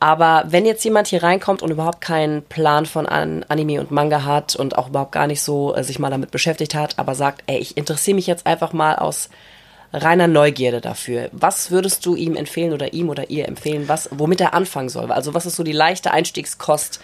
[0.00, 4.56] aber wenn jetzt jemand hier reinkommt und überhaupt keinen Plan von Anime und Manga hat
[4.56, 7.58] und auch überhaupt gar nicht so äh, sich mal damit beschäftigt hat, aber sagt, ey,
[7.58, 9.28] ich interessiere mich jetzt einfach mal aus
[9.92, 11.28] reiner Neugierde dafür.
[11.32, 15.12] Was würdest du ihm empfehlen oder ihm oder ihr empfehlen, was, womit er anfangen soll?
[15.12, 17.00] Also was ist so die leichte Einstiegskost,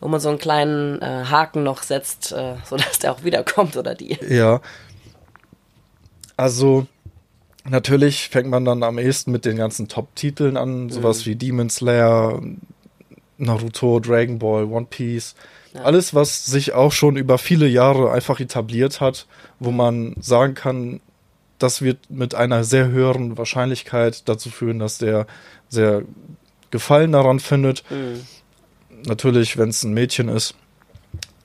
[0.00, 3.94] wo man so einen kleinen äh, Haken noch setzt, äh, sodass der auch wiederkommt oder
[3.94, 4.18] die?
[4.28, 4.60] Ja.
[6.36, 6.86] Also
[7.66, 11.30] Natürlich fängt man dann am ehesten mit den ganzen Top-Titeln an, sowas Mhm.
[11.30, 12.42] wie Demon Slayer,
[13.38, 15.34] Naruto, Dragon Ball, One Piece.
[15.72, 15.80] Ja.
[15.84, 19.26] Alles, was sich auch schon über viele Jahre einfach etabliert hat,
[19.60, 21.00] wo man sagen kann,
[21.58, 25.26] das wird mit einer sehr höheren Wahrscheinlichkeit dazu führen, dass der
[25.68, 26.02] sehr
[26.70, 27.84] Gefallen daran findet.
[27.90, 28.20] Mhm.
[29.06, 30.54] Natürlich, wenn es ein Mädchen ist,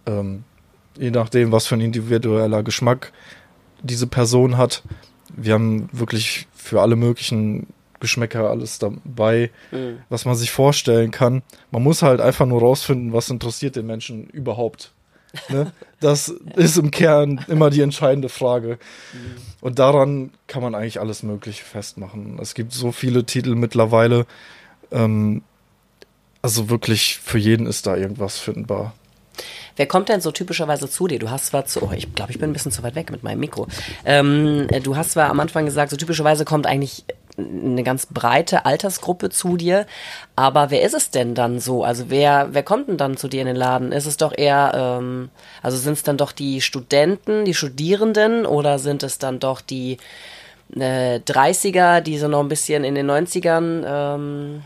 [0.05, 0.43] ähm,
[0.97, 3.11] je nachdem, was für ein individueller Geschmack
[3.81, 4.83] diese Person hat.
[5.35, 7.67] Wir haben wirklich für alle möglichen
[7.99, 9.99] Geschmäcker alles dabei, Mhm.
[10.09, 11.43] was man sich vorstellen kann.
[11.71, 14.91] Man muss halt einfach nur rausfinden, was interessiert den Menschen überhaupt.
[15.49, 15.71] Ne?
[15.99, 18.79] Das ist im Kern immer die entscheidende Frage.
[19.61, 22.39] Und daran kann man eigentlich alles Mögliche festmachen.
[22.41, 24.25] Es gibt so viele Titel mittlerweile.
[24.91, 25.43] Ähm,
[26.41, 28.93] also wirklich für jeden ist da irgendwas findbar.
[29.75, 31.19] Wer kommt denn so typischerweise zu dir?
[31.19, 33.23] Du hast zwar zu, oh, ich glaube, ich bin ein bisschen zu weit weg mit
[33.23, 33.67] meinem Mikro.
[34.03, 37.05] Ähm, äh, du hast zwar am Anfang gesagt, so typischerweise kommt eigentlich
[37.39, 39.85] eine ganz breite Altersgruppe zu dir,
[40.35, 41.83] aber wer ist es denn dann so?
[41.83, 43.91] Also wer, wer kommt denn dann zu dir in den Laden?
[43.91, 45.29] Ist es doch eher, ähm,
[45.61, 49.97] also sind es dann doch die Studenten, die Studierenden oder sind es dann doch die
[50.75, 54.61] äh, 30er, die so noch ein bisschen in den 90ern, ähm,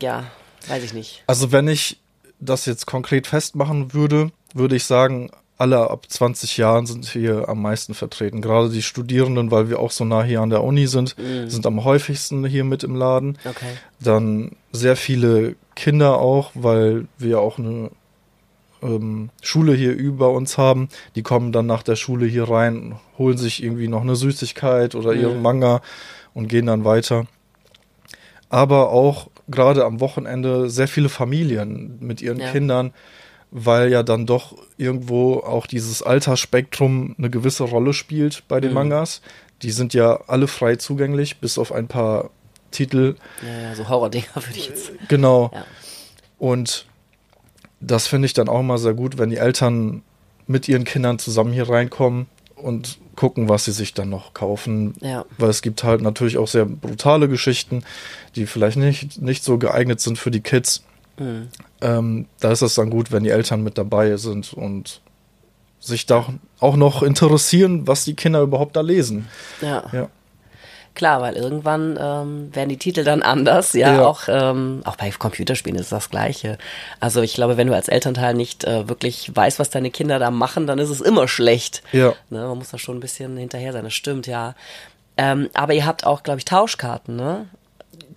[0.00, 0.24] ja,
[0.68, 1.24] weiß ich nicht.
[1.26, 1.98] Also wenn ich
[2.40, 7.60] das jetzt konkret festmachen würde, würde ich sagen, alle ab 20 Jahren sind hier am
[7.60, 8.40] meisten vertreten.
[8.40, 11.14] Gerade die Studierenden, weil wir auch so nah hier an der Uni sind,
[11.48, 13.36] sind am häufigsten hier mit im Laden.
[13.44, 13.66] Okay.
[14.00, 17.90] Dann sehr viele Kinder auch, weil wir auch eine
[18.82, 20.88] ähm, Schule hier über uns haben.
[21.14, 25.12] Die kommen dann nach der Schule hier rein, holen sich irgendwie noch eine Süßigkeit oder
[25.12, 25.82] ihren Manga
[26.32, 27.26] und gehen dann weiter.
[28.48, 32.50] Aber auch gerade am Wochenende sehr viele Familien mit ihren Ja.
[32.50, 32.92] Kindern,
[33.50, 39.22] weil ja dann doch irgendwo auch dieses Altersspektrum eine gewisse Rolle spielt bei den Mangas.
[39.62, 42.30] Die sind ja alle frei zugänglich, bis auf ein paar
[42.70, 44.92] Titel, Ja, ja, so Horror-Dinger würde ich jetzt.
[45.08, 45.50] Genau.
[45.52, 45.64] Ja.
[46.38, 46.86] Und
[47.80, 50.02] das finde ich dann auch mal sehr gut, wenn die Eltern
[50.46, 54.94] mit ihren Kindern zusammen hier reinkommen und gucken, was sie sich dann noch kaufen.
[55.00, 55.24] Ja.
[55.38, 57.84] Weil es gibt halt natürlich auch sehr brutale Geschichten,
[58.36, 60.82] die vielleicht nicht, nicht so geeignet sind für die Kids.
[61.20, 61.48] Mhm.
[61.80, 65.00] Ähm, da ist es dann gut, wenn die Eltern mit dabei sind und
[65.78, 66.26] sich da
[66.58, 69.28] auch noch interessieren, was die Kinder überhaupt da lesen.
[69.60, 69.84] Ja.
[69.92, 70.08] Ja.
[70.94, 73.74] Klar, weil irgendwann ähm, werden die Titel dann anders.
[73.74, 74.06] Ja, Ja.
[74.06, 76.58] auch ähm, auch bei Computerspielen ist das Gleiche.
[76.98, 80.30] Also ich glaube, wenn du als Elternteil nicht äh, wirklich weißt, was deine Kinder da
[80.32, 81.82] machen, dann ist es immer schlecht.
[81.92, 82.12] Ja.
[82.28, 83.84] Ne, man muss da schon ein bisschen hinterher sein.
[83.84, 84.54] Das stimmt, ja.
[85.16, 87.46] Ähm, aber ihr habt auch, glaube ich, Tauschkarten, ne?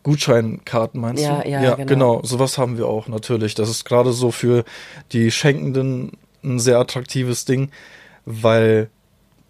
[0.02, 1.50] Gutscheinkarten meinst Ja, du?
[1.50, 1.86] ja, ja genau.
[2.18, 2.22] genau.
[2.24, 3.54] Sowas haben wir auch natürlich.
[3.56, 4.64] Das ist gerade so für
[5.12, 7.70] die Schenkenden ein sehr attraktives Ding,
[8.26, 8.90] weil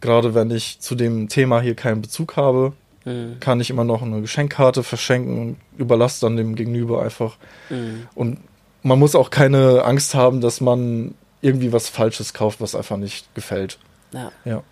[0.02, 2.74] gerade wenn ich zu dem Thema hier keinen Bezug habe,
[3.06, 3.42] Mhm.
[3.42, 7.36] kann ich immer noch eine Geschenkkarte verschenken und überlasse dann dem Gegenüber einfach.
[7.70, 8.08] Mhm.
[8.16, 8.40] Und
[8.82, 13.34] man muss auch keine Angst haben, dass man irgendwie was Falsches kauft, was einfach nicht
[13.36, 13.78] gefällt.
[14.14, 14.32] Ja.
[14.46, 14.64] Ja.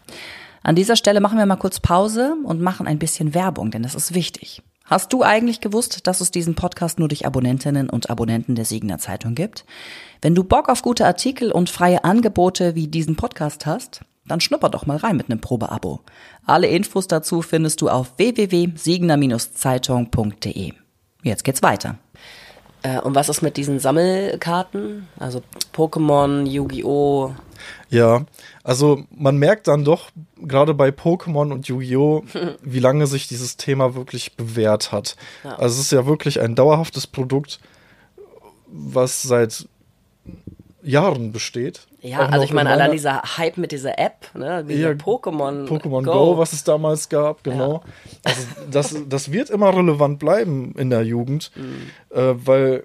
[0.64, 3.96] An dieser Stelle machen wir mal kurz Pause und machen ein bisschen Werbung, denn das
[3.96, 4.62] ist wichtig.
[4.92, 8.98] Hast du eigentlich gewusst, dass es diesen Podcast nur durch Abonnentinnen und Abonnenten der Siegener
[8.98, 9.64] Zeitung gibt?
[10.22, 14.68] Wenn du Bock auf gute Artikel und freie Angebote wie diesen Podcast hast, dann schnupper
[14.68, 16.02] doch mal rein mit einem Probeabo.
[16.46, 20.74] Alle Infos dazu findest du auf www.siegener-zeitung.de.
[21.24, 21.98] Jetzt geht's weiter.
[22.84, 25.08] Äh, und was ist mit diesen Sammelkarten?
[25.20, 25.42] Also
[25.74, 27.36] Pokémon, Yu-Gi-Oh!
[27.90, 28.26] Ja,
[28.64, 32.24] also man merkt dann doch, gerade bei Pokémon und Yu-Gi-Oh!,
[32.62, 35.16] wie lange sich dieses Thema wirklich bewährt hat.
[35.44, 35.56] Ja.
[35.56, 37.60] Also es ist ja wirklich ein dauerhaftes Produkt,
[38.68, 39.68] was seit
[40.84, 41.88] Jahren besteht.
[42.02, 44.64] Ja, also ich meine, in allein meiner- dieser Hype mit dieser App, ne?
[44.68, 46.38] Diese Ja, Pokémon, Pokémon Go.
[46.38, 47.84] was es damals gab, genau.
[48.24, 48.42] Also
[48.72, 52.18] das, das wird immer relevant bleiben in der Jugend, Mhm.
[52.18, 52.84] äh, weil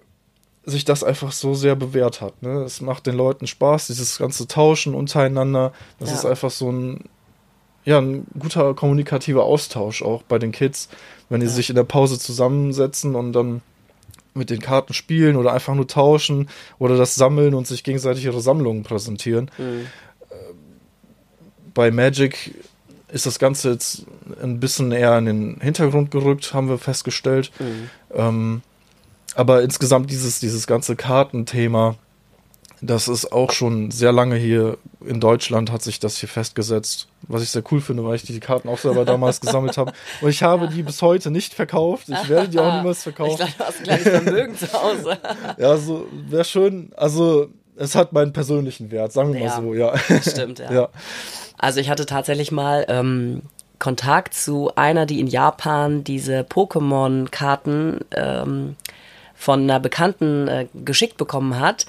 [0.64, 2.42] sich das einfach so sehr bewährt hat.
[2.42, 2.62] Ne?
[2.64, 5.72] Es macht den Leuten Spaß, dieses ganze Tauschen untereinander.
[6.00, 6.16] Das Ja.
[6.16, 7.04] ist einfach so ein,
[7.84, 10.88] ja, ein guter kommunikativer Austausch auch bei den Kids,
[11.28, 13.62] wenn die sich in der Pause zusammensetzen und dann
[14.36, 18.40] mit den Karten spielen oder einfach nur tauschen oder das sammeln und sich gegenseitig ihre
[18.40, 19.50] Sammlungen präsentieren.
[19.58, 19.86] Mhm.
[21.74, 22.54] Bei Magic
[23.08, 24.06] ist das Ganze jetzt
[24.42, 27.50] ein bisschen eher in den Hintergrund gerückt, haben wir festgestellt.
[27.58, 27.90] Mhm.
[28.14, 28.62] Ähm,
[29.34, 31.96] aber insgesamt dieses, dieses ganze Kartenthema,
[32.80, 37.08] das ist auch schon sehr lange hier in Deutschland hat sich das hier festgesetzt.
[37.22, 39.92] Was ich sehr cool finde, weil ich die Karten auch selber damals gesammelt habe.
[40.20, 42.08] Und ich habe die bis heute nicht verkauft.
[42.08, 43.36] Ich werde die auch niemals Ich verkaufen.
[43.36, 45.18] glaube, du hast ein kleines Vermögen zu Hause.
[45.58, 46.90] Ja, so wäre schön.
[46.96, 49.60] Also es hat meinen persönlichen Wert, sagen wir Ja.
[49.60, 49.94] mal so, ja.
[50.22, 50.72] Stimmt, ja.
[50.72, 50.88] ja.
[51.58, 53.42] Also ich hatte tatsächlich mal, ähm,
[53.78, 58.76] Kontakt zu einer, die in Japan diese Pokémon-Karten ähm,
[59.34, 61.84] von einer Bekannten äh, geschickt bekommen hat,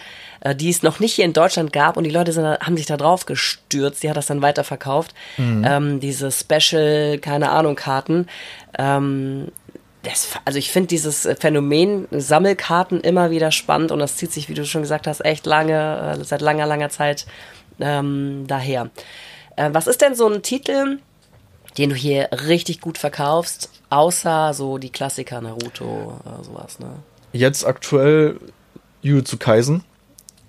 [0.56, 2.98] die es noch nicht hier in Deutschland gab und die Leute sind, haben sich da
[2.98, 5.14] drauf gestürzt, die hat das dann weiterverkauft.
[5.38, 5.66] Mhm.
[5.66, 8.28] Ähm, diese Special, keine Ahnung, Karten.
[8.78, 9.52] Ähm,
[10.04, 14.54] das, also ich finde dieses Phänomen Sammelkarten immer wieder spannend und das zieht sich, wie
[14.54, 17.26] du schon gesagt hast, echt lange, äh, seit langer, langer Zeit
[17.80, 18.90] ähm, daher.
[19.56, 21.00] Äh, was ist denn so ein Titel,
[21.78, 26.88] den du hier richtig gut verkaufst, außer so die Klassiker Naruto, äh, sowas, ne?
[27.34, 28.40] Jetzt aktuell
[29.02, 29.84] Jujutsu Kaisen.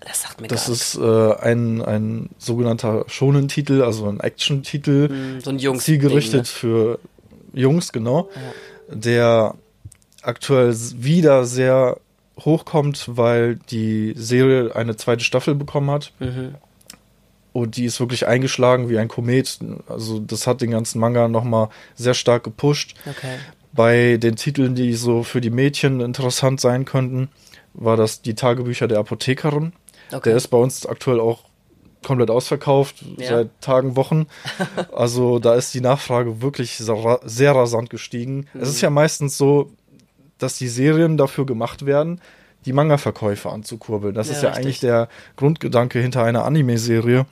[0.09, 5.09] Das sagt mir Das ist äh, ein, ein sogenannter Shonen-Titel, also ein Action-Titel.
[5.09, 5.85] Mm, so ein Jungs.
[5.85, 6.44] Zielgerichtet ne?
[6.47, 6.99] für
[7.53, 8.31] Jungs, genau.
[8.88, 8.94] Ja.
[8.94, 9.55] Der
[10.23, 11.99] aktuell wieder sehr
[12.40, 16.12] hochkommt, weil die Serie eine zweite Staffel bekommen hat.
[16.21, 16.55] Mhm.
[17.53, 19.59] Und die ist wirklich eingeschlagen wie ein Komet.
[19.88, 22.94] Also das hat den ganzen Manga nochmal sehr stark gepusht.
[23.05, 23.37] Okay.
[23.73, 27.29] Bei den Titeln, die so für die Mädchen interessant sein könnten,
[27.75, 29.73] war das die Tagebücher der Apothekerin.
[30.12, 30.31] Okay.
[30.31, 31.44] Der ist bei uns aktuell auch
[32.05, 33.29] komplett ausverkauft, ja.
[33.29, 34.27] seit Tagen, Wochen.
[34.94, 38.47] Also da ist die Nachfrage wirklich sehr rasant gestiegen.
[38.53, 38.61] Mhm.
[38.61, 39.71] Es ist ja meistens so,
[40.38, 42.21] dass die Serien dafür gemacht werden,
[42.64, 44.14] die Manga-Verkäufe anzukurbeln.
[44.14, 44.64] Das ja, ist ja richtig.
[44.64, 47.27] eigentlich der Grundgedanke hinter einer Anime-Serie.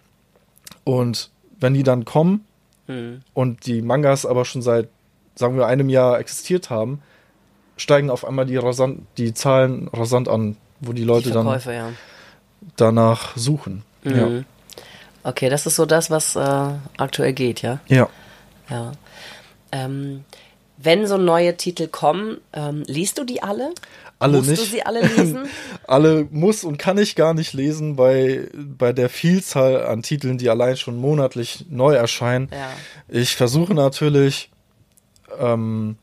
[0.84, 2.44] Und wenn die dann kommen
[2.86, 3.22] mhm.
[3.34, 4.88] und die Mangas aber schon seit,
[5.34, 7.02] sagen wir, einem Jahr existiert haben,
[7.76, 11.90] steigen auf einmal die, rasant, die Zahlen rasant an, wo die Leute die dann ja.
[12.76, 13.82] Danach suchen.
[14.04, 14.16] Mhm.
[14.16, 14.44] Ja.
[15.22, 17.80] Okay, das ist so das, was äh, aktuell geht, ja?
[17.88, 18.08] Ja.
[18.70, 18.92] Ja.
[19.72, 20.24] Ähm,
[20.76, 23.72] wenn so neue Titel kommen, ähm, liest du die alle?
[24.18, 24.62] Alle Musst nicht.
[24.62, 25.46] du sie alle lesen?
[25.86, 30.48] alle muss und kann ich gar nicht lesen bei, bei der Vielzahl an Titeln, die
[30.48, 32.48] allein schon monatlich neu erscheinen.
[32.52, 32.70] Ja.
[33.08, 34.50] Ich versuche natürlich,
[35.38, 35.96] ähm,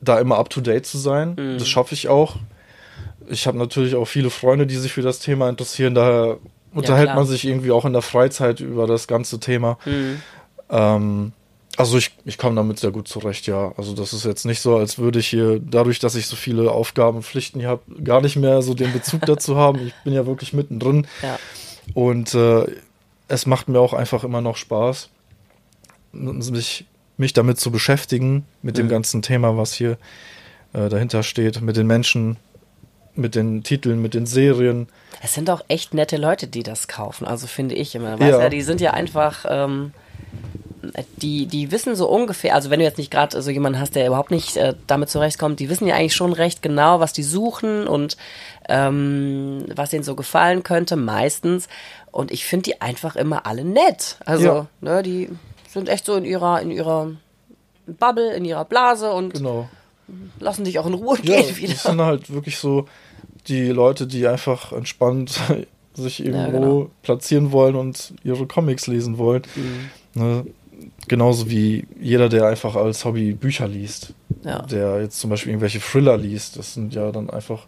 [0.00, 1.36] da immer up to date zu sein.
[1.38, 1.58] Mhm.
[1.58, 2.36] Das schaffe ich auch.
[3.28, 5.94] Ich habe natürlich auch viele Freunde, die sich für das Thema interessieren.
[5.94, 6.38] Daher
[6.72, 9.78] unterhält ja, man sich irgendwie auch in der Freizeit über das ganze Thema.
[9.84, 10.22] Mhm.
[10.70, 11.32] Ähm,
[11.76, 13.72] also ich, ich komme damit sehr gut zurecht, ja.
[13.76, 16.70] Also das ist jetzt nicht so, als würde ich hier, dadurch, dass ich so viele
[16.70, 19.86] Aufgaben und Pflichten hier habe, gar nicht mehr so den Bezug dazu haben.
[19.86, 21.06] Ich bin ja wirklich mittendrin.
[21.22, 21.38] Ja.
[21.94, 22.66] Und äh,
[23.28, 25.08] es macht mir auch einfach immer noch Spaß,
[26.12, 28.82] mich, mich damit zu beschäftigen, mit mhm.
[28.82, 29.98] dem ganzen Thema, was hier
[30.72, 32.36] äh, dahinter steht, mit den Menschen,
[33.16, 34.88] mit den Titeln, mit den Serien.
[35.22, 38.18] Es sind auch echt nette Leute, die das kaufen, also finde ich immer.
[38.18, 38.40] Weißt ja.
[38.42, 39.44] ja, die sind ja einfach...
[39.48, 39.92] Ähm
[41.16, 44.06] die, die wissen so ungefähr, also wenn du jetzt nicht gerade so jemanden hast, der
[44.06, 47.86] überhaupt nicht äh, damit zurechtkommt, die wissen ja eigentlich schon recht genau, was die suchen
[47.86, 48.16] und
[48.68, 51.68] ähm, was ihnen so gefallen könnte, meistens.
[52.10, 54.18] Und ich finde die einfach immer alle nett.
[54.24, 54.66] Also, ja.
[54.80, 55.30] ne, die
[55.68, 57.12] sind echt so in ihrer, in ihrer
[57.86, 59.68] Bubble, in ihrer Blase und genau.
[60.38, 61.72] lassen sich auch in Ruhe ja, gehen wieder.
[61.72, 62.86] Das sind halt wirklich so
[63.48, 65.40] die Leute, die einfach entspannt
[65.94, 66.90] sich irgendwo ja, genau.
[67.02, 69.42] platzieren wollen und ihre Comics lesen wollen.
[69.54, 70.22] Mhm.
[70.22, 70.46] Ne?
[71.08, 74.14] genauso wie jeder, der einfach als Hobby Bücher liest.
[74.42, 74.62] Ja.
[74.62, 76.58] Der jetzt zum Beispiel irgendwelche Thriller liest.
[76.58, 77.66] Das sind ja dann einfach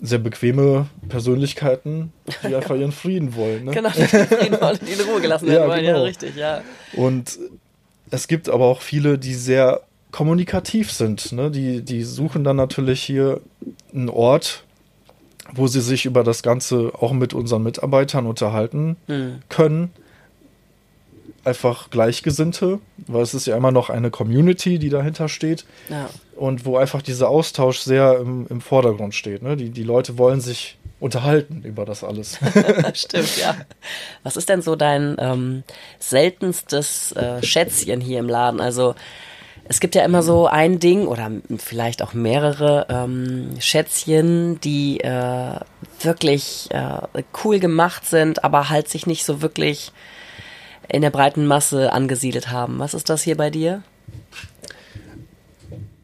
[0.00, 3.66] sehr bequeme Persönlichkeiten, die einfach ihren Frieden wollen.
[3.66, 3.72] Ne?
[3.72, 5.84] Genau, die Frieden wollen, die in Ruhe gelassen werden ja, wollen.
[5.84, 5.98] Genau.
[5.98, 6.62] Ja, richtig, ja.
[6.94, 7.38] Und
[8.10, 11.32] es gibt aber auch viele, die sehr kommunikativ sind.
[11.32, 11.50] Ne?
[11.50, 13.40] Die, die suchen dann natürlich hier
[13.94, 14.64] einen Ort,
[15.52, 19.40] wo sie sich über das Ganze auch mit unseren Mitarbeitern unterhalten mhm.
[19.48, 19.90] können
[21.44, 25.64] einfach Gleichgesinnte, weil es ist ja immer noch eine Community, die dahinter steht.
[25.88, 26.08] Ja.
[26.36, 29.42] Und wo einfach dieser Austausch sehr im, im Vordergrund steht.
[29.42, 29.56] Ne?
[29.56, 32.38] Die, die Leute wollen sich unterhalten über das alles.
[32.94, 33.56] Stimmt, ja.
[34.22, 35.64] Was ist denn so dein ähm,
[35.98, 38.60] seltenstes äh, Schätzchen hier im Laden?
[38.60, 38.94] Also
[39.68, 45.56] es gibt ja immer so ein Ding oder vielleicht auch mehrere ähm, Schätzchen, die äh,
[46.00, 49.92] wirklich äh, cool gemacht sind, aber halt sich nicht so wirklich
[50.88, 52.78] in der breiten Masse angesiedelt haben.
[52.78, 53.82] Was ist das hier bei dir?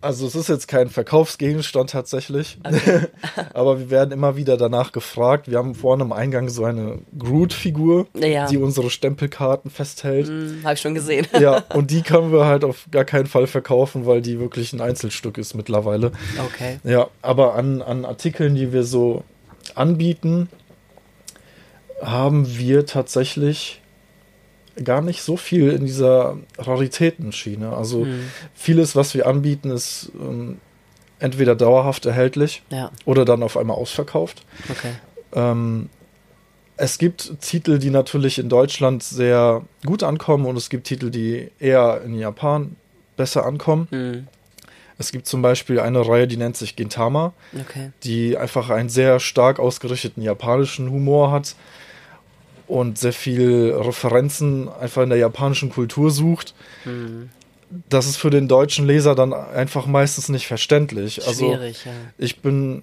[0.00, 3.08] Also es ist jetzt kein Verkaufsgegenstand tatsächlich, okay.
[3.54, 5.50] aber wir werden immer wieder danach gefragt.
[5.50, 8.46] Wir haben vorne im Eingang so eine Groot-Figur, ja.
[8.46, 10.28] die unsere Stempelkarten festhält.
[10.28, 11.26] Hm, Habe ich schon gesehen.
[11.40, 14.80] ja, und die können wir halt auf gar keinen Fall verkaufen, weil die wirklich ein
[14.80, 16.12] Einzelstück ist mittlerweile.
[16.46, 16.78] Okay.
[16.84, 19.24] Ja, aber an, an Artikeln, die wir so
[19.74, 20.48] anbieten,
[22.00, 23.80] haben wir tatsächlich
[24.84, 27.76] gar nicht so viel in dieser Raritätenschiene.
[27.76, 28.30] Also mhm.
[28.54, 30.58] vieles, was wir anbieten, ist ähm,
[31.18, 32.90] entweder dauerhaft erhältlich ja.
[33.04, 34.44] oder dann auf einmal ausverkauft.
[34.70, 34.92] Okay.
[35.32, 35.88] Ähm,
[36.76, 41.50] Es gibt Titel, die natürlich in Deutschland sehr gut ankommen und es gibt Titel, die
[41.58, 42.76] eher in Japan
[43.16, 43.88] besser ankommen.
[43.90, 44.28] Mhm.
[44.96, 47.90] Es gibt zum Beispiel eine Reihe, die nennt sich Gintama, Okay.
[48.04, 51.56] die einfach einen sehr stark ausgerichteten japanischen Humor hat
[52.68, 56.54] und sehr viel Referenzen einfach in der japanischen Kultur sucht.
[56.84, 57.30] Mhm.
[57.88, 61.26] Das ist für den deutschen Leser dann einfach meistens nicht verständlich.
[61.26, 61.92] Also Schwierig, ja.
[62.16, 62.82] ich bin,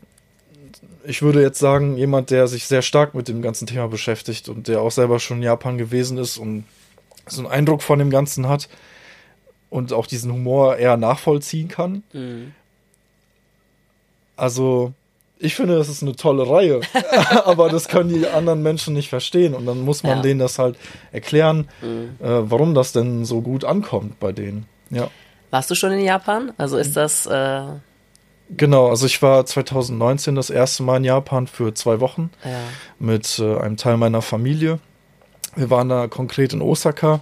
[1.03, 4.67] ich würde jetzt sagen, jemand, der sich sehr stark mit dem ganzen Thema beschäftigt und
[4.67, 6.65] der auch selber schon in Japan gewesen ist und
[7.27, 8.69] so einen Eindruck von dem Ganzen hat
[9.69, 12.03] und auch diesen Humor eher nachvollziehen kann.
[12.13, 12.53] Mhm.
[14.35, 14.93] Also,
[15.39, 16.81] ich finde, das ist eine tolle Reihe,
[17.45, 20.21] aber das können die anderen Menschen nicht verstehen und dann muss man Ja.
[20.21, 20.77] denen das halt
[21.11, 22.15] erklären, Mhm.
[22.25, 24.65] äh, warum das denn so gut ankommt bei denen.
[24.89, 25.09] Ja.
[25.51, 26.51] Warst du schon in Japan?
[26.57, 27.61] Also ist das, äh,
[28.55, 32.29] Genau, also ich war 2019 das erste Mal in Japan für zwei Wochen.
[32.43, 32.51] ja.
[32.99, 34.77] mit äh, einem Teil meiner Familie.
[35.55, 37.21] Wir waren da konkret in Osaka,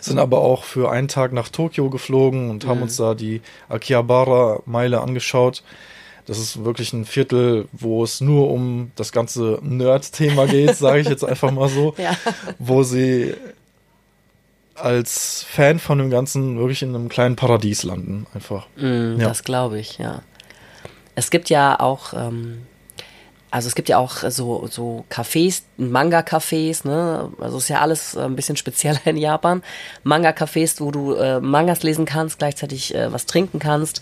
[0.00, 5.00] sind aber auch für einen Tag nach Tokio geflogen und haben uns da die Akihabara-Meile
[5.00, 5.62] angeschaut.
[6.26, 11.08] Das ist wirklich ein Viertel, wo es nur um das ganze Nerd-Thema geht, sage ich
[11.08, 12.16] jetzt einfach mal so, Ja.
[12.58, 13.34] wo sie
[14.74, 18.66] als Fan von dem Ganzen wirklich in einem kleinen Paradies landen, einfach.
[18.76, 19.28] Mm, Ja.
[19.28, 20.22] Das glaube ich, ja.
[21.14, 22.62] Es gibt ja auch, ähm,
[23.52, 27.30] also es gibt ja auch so, so Cafés, Manga-Cafés, ne?
[27.38, 29.62] Also ist ja alles äh, ein bisschen spezieller in Japan.
[30.04, 34.00] Manga-Cafés, wo du äh, Mangas lesen kannst, gleichzeitig äh, was trinken kannst.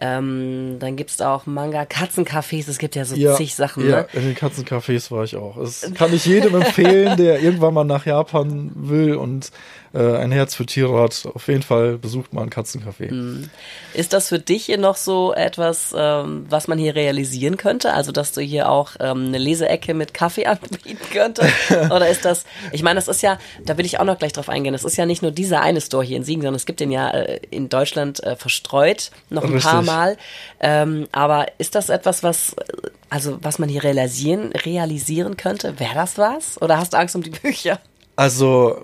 [0.00, 4.06] Ähm, dann gibt's auch Manga-Katzencafés, es gibt ja so zig Sachen, ja, ne?
[4.12, 5.58] in den Katzencafés war ich auch.
[5.58, 9.50] Das kann ich jedem empfehlen, der irgendwann mal nach Japan will und
[9.94, 11.26] äh, ein Herz für Tiere hat.
[11.34, 13.12] Auf jeden Fall besucht mal ein Katzencafé.
[13.12, 13.50] Mhm.
[13.94, 17.92] Ist das für dich hier noch so etwas, ähm, was man hier realisieren könnte?
[17.92, 21.52] Also, dass du hier auch ähm, eine Leseecke mit Kaffee anbieten könntest?
[21.70, 24.48] Oder ist das, ich meine, das ist ja, da will ich auch noch gleich drauf
[24.48, 26.80] eingehen, das ist ja nicht nur dieser eine Store hier in Siegen, sondern es gibt
[26.80, 29.94] den ja äh, in Deutschland äh, verstreut, noch ein paar Richtig.
[29.94, 30.16] Mal.
[30.60, 35.78] Ähm, aber ist das etwas, was, äh, also, was man hier realisieren, realisieren könnte?
[35.78, 36.60] Wäre das was?
[36.62, 37.78] Oder hast du Angst um die Bücher?
[38.16, 38.80] Also,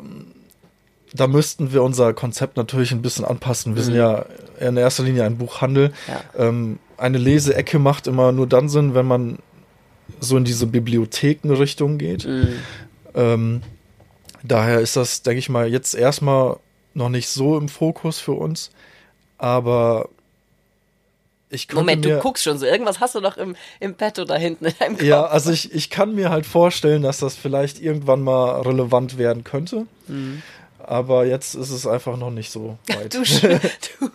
[1.14, 3.76] da müssten wir unser Konzept natürlich ein bisschen anpassen.
[3.76, 4.26] Wir sind ja
[4.60, 5.92] in erster Linie ein Buchhandel.
[6.06, 6.48] Ja.
[6.48, 9.38] Ähm, eine Leseecke macht immer nur dann Sinn, wenn man
[10.20, 12.28] so in diese Bibliothekenrichtung geht.
[13.14, 13.62] Ähm,
[14.42, 16.56] daher ist das, denke ich mal, jetzt erstmal
[16.94, 18.70] noch nicht so im Fokus für uns.
[19.38, 20.08] Aber
[21.50, 22.66] ich könnte Moment, mir, du guckst schon so.
[22.66, 25.06] Irgendwas hast du doch im, im Petto da hinten in deinem Kopf.
[25.06, 29.44] Ja, also ich, ich kann mir halt vorstellen, dass das vielleicht irgendwann mal relevant werden
[29.44, 29.86] könnte.
[30.88, 33.12] Aber jetzt ist es einfach noch nicht so weit.
[33.12, 33.22] Du,
[34.00, 34.10] du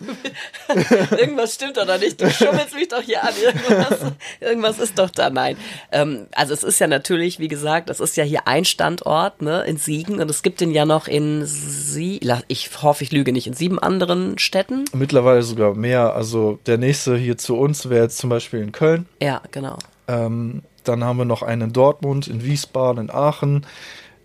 [1.16, 2.20] irgendwas stimmt doch da nicht.
[2.20, 3.32] Du schummelst mich doch hier an.
[3.40, 5.30] Irgendwas, irgendwas ist doch da.
[5.30, 5.56] Nein.
[5.92, 9.62] Ähm, also es ist ja natürlich, wie gesagt, es ist ja hier ein Standort ne,
[9.62, 13.46] in Siegen und es gibt den ja noch in Sie ich hoffe, ich lüge nicht,
[13.46, 14.84] in sieben anderen Städten.
[14.92, 16.14] Mittlerweile sogar mehr.
[16.14, 19.06] Also der nächste hier zu uns wäre jetzt zum Beispiel in Köln.
[19.22, 19.78] Ja, genau.
[20.08, 23.64] Ähm, dann haben wir noch einen in Dortmund, in Wiesbaden, in Aachen,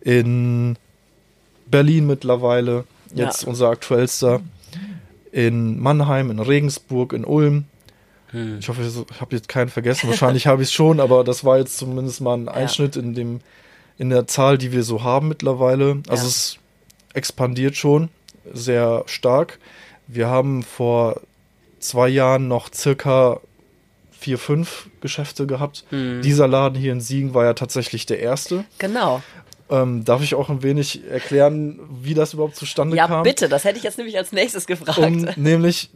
[0.01, 0.77] in
[1.69, 3.47] Berlin mittlerweile, jetzt Ja.
[3.49, 4.41] unser aktuellster,
[5.31, 7.65] in Mannheim, in Regensburg, in Ulm.
[8.31, 8.57] Hm.
[8.59, 10.09] Ich hoffe, ich habe jetzt keinen vergessen.
[10.09, 13.41] Wahrscheinlich habe ich es schon, aber das war jetzt zumindest mal ein Einschnitt in dem
[13.97, 16.01] in der Zahl, die wir so haben mittlerweile.
[16.07, 16.29] Also Ja.
[16.29, 16.57] es
[17.13, 18.07] expandiert schon
[18.53, 19.59] sehr stark.
[20.07, 21.19] Wir haben vor
[21.79, 23.41] zwei Jahren noch circa
[24.11, 25.83] vier, fünf Geschäfte gehabt.
[25.89, 26.21] Hm.
[26.21, 28.63] Dieser Laden hier in Siegen war ja tatsächlich der erste.
[28.77, 29.21] Genau.
[29.71, 33.23] Ähm, darf ich auch ein wenig erklären, wie das überhaupt zustande Ja, kam?
[33.23, 34.97] bitte, das hätte ich jetzt nämlich als nächstes gefragt.
[34.97, 35.91] Um nämlich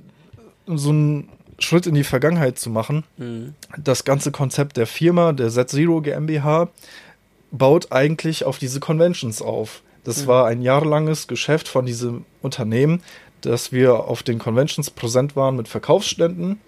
[0.67, 3.03] so einen Schritt in die Vergangenheit zu machen.
[3.17, 3.55] Hm.
[3.77, 6.69] Das ganze Konzept der Firma, der Z-Zero GmbH,
[7.51, 9.81] baut eigentlich auf diese Conventions auf.
[10.03, 13.01] Das war ein jahrelanges Geschäft von diesem Unternehmen,
[13.41, 16.59] dass wir auf den Conventions präsent waren mit Verkaufsständen.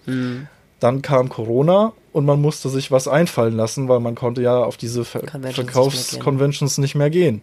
[0.80, 4.78] Dann kam Corona und man musste sich was einfallen lassen, weil man konnte ja auf
[4.78, 5.20] diese Ver.
[5.52, 7.42] Verkaufsconventions nicht mehr gehen.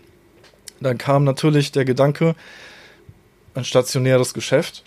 [0.80, 2.34] Dann kam natürlich der Gedanke,
[3.54, 4.84] ein stationäres Geschäft.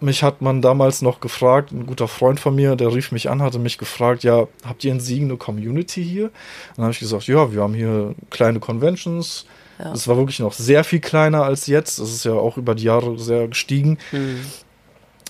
[0.00, 3.40] Mich hat man damals noch gefragt, ein guter Freund von mir, der rief mich an,
[3.40, 6.24] hatte mich gefragt, ja, habt ihr in Siegen eine Community hier?
[6.24, 6.32] Und
[6.78, 9.46] dann habe ich gesagt, ja, wir haben hier kleine Conventions.
[9.78, 9.92] Ja.
[9.92, 12.00] Es war wirklich noch sehr viel kleiner als jetzt.
[12.00, 13.98] Das ist ja auch über die Jahre sehr gestiegen.
[14.10, 14.40] Hm.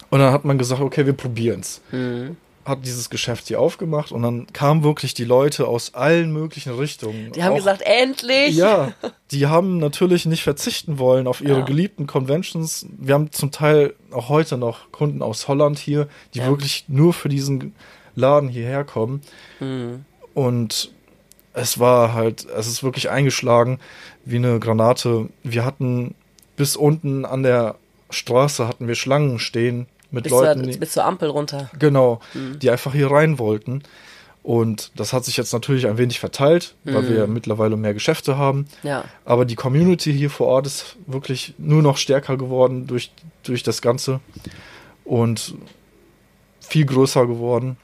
[0.09, 1.83] Und dann hat man gesagt, okay, wir probieren's.
[1.91, 2.39] Hm.
[2.65, 7.31] Hat dieses Geschäft hier aufgemacht und dann kamen wirklich die Leute aus allen möglichen Richtungen.
[7.33, 8.57] Die haben Auch- gesagt, endlich!
[8.57, 8.93] ja,
[9.31, 11.65] die haben natürlich nicht verzichten wollen auf ihre Ja.
[11.65, 12.87] geliebten Conventions.
[12.99, 16.47] Wir haben zum Teil auch heute noch Kunden aus Holland hier, die Ja.
[16.49, 17.75] wirklich nur für diesen
[18.15, 19.21] Laden hierher kommen.
[19.59, 20.05] Hm.
[20.33, 20.91] Und
[21.53, 23.79] es war halt, es ist wirklich eingeschlagen
[24.25, 25.29] wie eine Granate.
[25.43, 26.15] Wir hatten
[26.57, 27.75] bis unten an der
[28.11, 31.71] Straße hatten wir Schlangen stehen mit bis, Leuten, zur, bis zur Ampel runter.
[31.79, 33.83] genau, die einfach hier rein wollten.
[34.43, 38.67] Und das hat sich jetzt natürlich ein wenig verteilt, weil wir mittlerweile mehr Geschäfte haben.
[38.83, 39.05] Ja.
[39.25, 43.11] Aber die Community hier vor Ort ist wirklich nur noch stärker geworden durch,
[43.43, 44.21] durch das Ganze
[45.07, 45.55] und
[46.61, 47.79] viel größer geworden.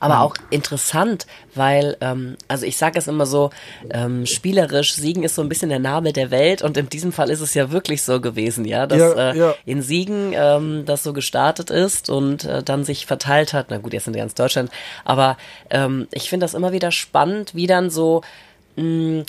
[0.00, 3.50] Aber auch interessant, weil, ähm, also ich sage es immer so,
[3.90, 7.30] ähm, spielerisch, Siegen ist so ein bisschen der Name der Welt und in diesem Fall
[7.30, 9.54] ist es ja wirklich so gewesen, ja, dass Ja, äh, ja.
[9.64, 13.66] in Siegen ähm, das so gestartet ist und äh, dann sich verteilt hat.
[13.70, 14.70] Na gut, jetzt in ganz Deutschland,
[15.04, 15.36] aber
[15.70, 18.22] ähm, ich finde das immer wieder spannend, wie dann so
[18.76, 19.24] mh,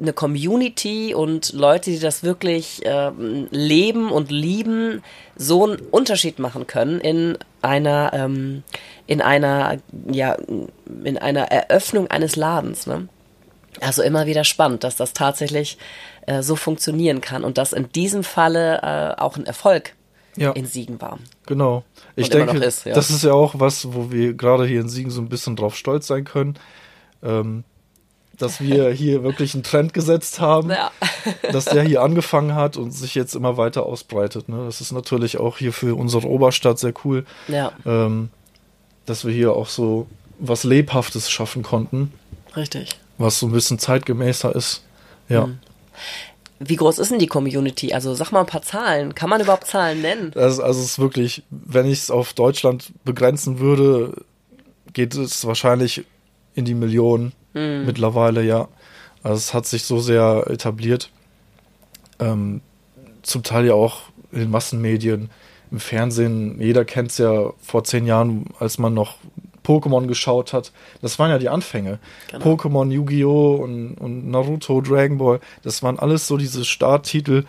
[0.00, 5.02] eine Community und Leute, die das wirklich ähm, leben und lieben,
[5.36, 8.62] so einen Unterschied machen können in einer, ähm,
[9.06, 9.78] in einer,
[10.10, 10.36] ja,
[11.04, 12.86] in einer Eröffnung eines Ladens.
[12.86, 13.08] Ne?
[13.80, 15.78] Also immer wieder spannend, dass das tatsächlich
[16.26, 19.94] äh, so funktionieren kann und dass in diesem Falle äh, auch ein Erfolg
[20.36, 20.52] Ja.
[20.52, 21.18] in Siegen war.
[21.46, 21.84] Genau.
[22.16, 22.94] Ich Und denke, ist, ja.
[22.94, 25.76] das ist ja auch was, wo wir gerade hier in Siegen so ein bisschen drauf
[25.76, 26.58] stolz sein können,
[27.22, 27.64] ähm,
[28.40, 30.90] dass wir hier wirklich einen Trend gesetzt haben, Ja.
[31.52, 34.48] dass der hier angefangen hat und sich jetzt immer weiter ausbreitet.
[34.48, 34.64] Ne?
[34.66, 38.30] Das ist natürlich auch hier für unsere Oberstadt sehr cool, Ja, ähm,
[39.06, 40.06] dass wir hier auch so
[40.38, 42.12] was Lebhaftes schaffen konnten,
[42.56, 42.90] richtig.
[43.18, 44.82] was so ein bisschen zeitgemäßer ist.
[45.28, 45.46] Ja.
[45.46, 45.58] Mhm.
[46.62, 47.92] Wie groß ist denn die Community?
[47.94, 49.14] Also sag mal ein paar Zahlen.
[49.14, 50.32] Kann man überhaupt Zahlen nennen?
[50.34, 54.12] Also, also es ist wirklich, wenn ich es auf Deutschland begrenzen würde,
[54.92, 56.04] geht es wahrscheinlich
[56.54, 58.68] in die Millionen mittlerweile, ja.
[59.22, 61.10] Also es hat sich so sehr etabliert.
[62.18, 62.60] Ähm,
[63.22, 65.30] zum Teil ja auch in den Massenmedien,
[65.70, 66.60] im Fernsehen.
[66.60, 69.16] Jeder kennt es ja vor zehn Jahren, als man noch
[69.64, 70.72] Pokémon geschaut hat.
[71.02, 71.98] Das waren ja die Anfänge.
[72.30, 72.44] Genau.
[72.44, 73.56] Pokémon, Yu-Gi-Oh!
[73.56, 75.40] Und, und Naruto, Dragon Ball.
[75.62, 77.44] Das waren alles so diese Starttitel,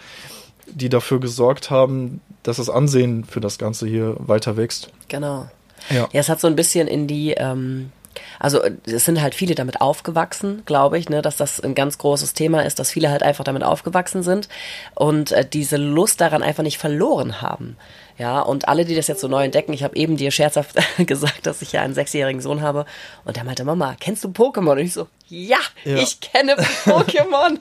[0.68, 4.89] die dafür gesorgt haben, dass das Ansehen für das Ganze hier weiter wächst.
[5.08, 5.49] Genau.
[5.89, 6.10] Ja.
[6.12, 7.91] Ja, es hat so ein bisschen in die, ähm,
[8.39, 12.34] also es sind halt viele damit aufgewachsen, glaube ich, ne, dass das ein ganz großes
[12.34, 14.49] Thema ist, dass viele halt einfach damit aufgewachsen sind
[14.95, 17.78] und äh, diese Lust daran einfach nicht verloren haben.
[18.18, 20.76] Ja, und alle, die das jetzt so neu entdecken, ich habe eben dir scherzhaft
[21.07, 22.86] gesagt, dass ich ja einen sechsjährigen Sohn habe
[23.26, 24.72] und der meinte, Mama, kennst du Pokémon?
[24.74, 25.95] Und ich so, ja, Ja.
[25.97, 26.55] ich kenne
[26.86, 27.57] Pokémon.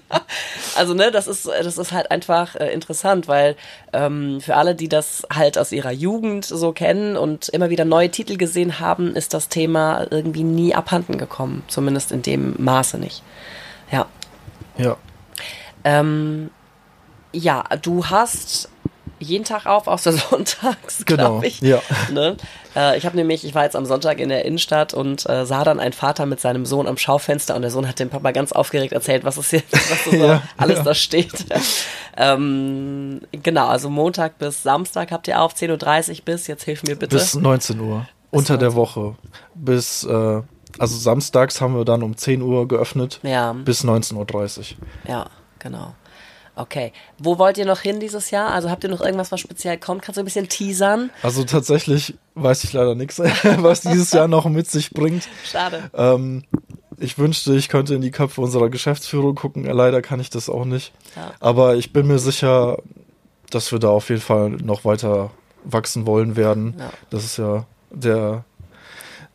[0.76, 3.57] also, ne, das ist, das ist halt einfach äh, interessant, weil
[3.92, 8.11] ähm, für alle, die das halt aus ihrer Jugend so kennen und immer wieder neue
[8.11, 11.62] Titel gesehen haben, ist das Thema irgendwie nie abhanden gekommen.
[11.68, 13.22] Zumindest in dem Maße nicht.
[13.90, 14.07] Ja.
[14.78, 14.96] Ja.
[15.84, 16.51] Ähm,
[17.32, 18.68] ja, du hast
[19.21, 21.61] jeden Tag auf, außer sonntags, Genau, glaube ich.
[21.61, 21.81] ja.
[22.12, 22.37] Ne?
[22.75, 25.62] Äh, ich habe nämlich, ich war jetzt am Sonntag in der Innenstadt und äh, sah
[25.64, 28.53] dann einen Vater mit seinem Sohn am Schaufenster und der Sohn hat dem Papa ganz
[28.53, 30.85] aufgeregt erzählt, was es hier, was so Ja, alles ja.
[30.85, 31.47] da steht.
[32.16, 36.97] ähm, genau, also Montag bis Samstag habt ihr auf, 10.30 Uhr bis, jetzt hilf mir
[36.97, 37.16] bitte.
[37.16, 38.07] Bis 19 Uhr.
[38.31, 39.16] Unter der Woche.
[39.55, 40.43] Bis, äh,
[40.79, 43.18] also samstags haben wir dann um 10 Uhr geöffnet.
[43.23, 43.53] Ja.
[43.53, 44.66] Bis 19.30 Uhr.
[45.09, 45.27] Ja,
[45.59, 45.95] genau.
[46.57, 46.92] Okay.
[47.18, 48.51] Wo wollt ihr noch hin dieses Jahr?
[48.51, 50.03] Also habt ihr noch irgendwas, was speziell kommt?
[50.03, 51.11] Kannst du ein bisschen teasern?
[51.22, 53.18] Also tatsächlich weiß ich leider nichts,
[53.59, 55.28] was dieses Jahr noch mit sich bringt.
[55.44, 55.90] Schade.
[55.94, 56.44] Ähm,
[56.98, 59.64] ich wünschte, ich könnte in die Köpfe unserer Geschäftsführung gucken.
[59.64, 60.92] Leider kann ich das auch nicht.
[61.16, 61.32] Ja.
[61.40, 62.78] Aber ich bin mir sicher,
[63.51, 65.30] dass wir da auf jeden Fall noch weiter
[65.64, 66.74] wachsen wollen werden.
[66.78, 66.90] Ja.
[67.11, 68.44] Das ist ja der,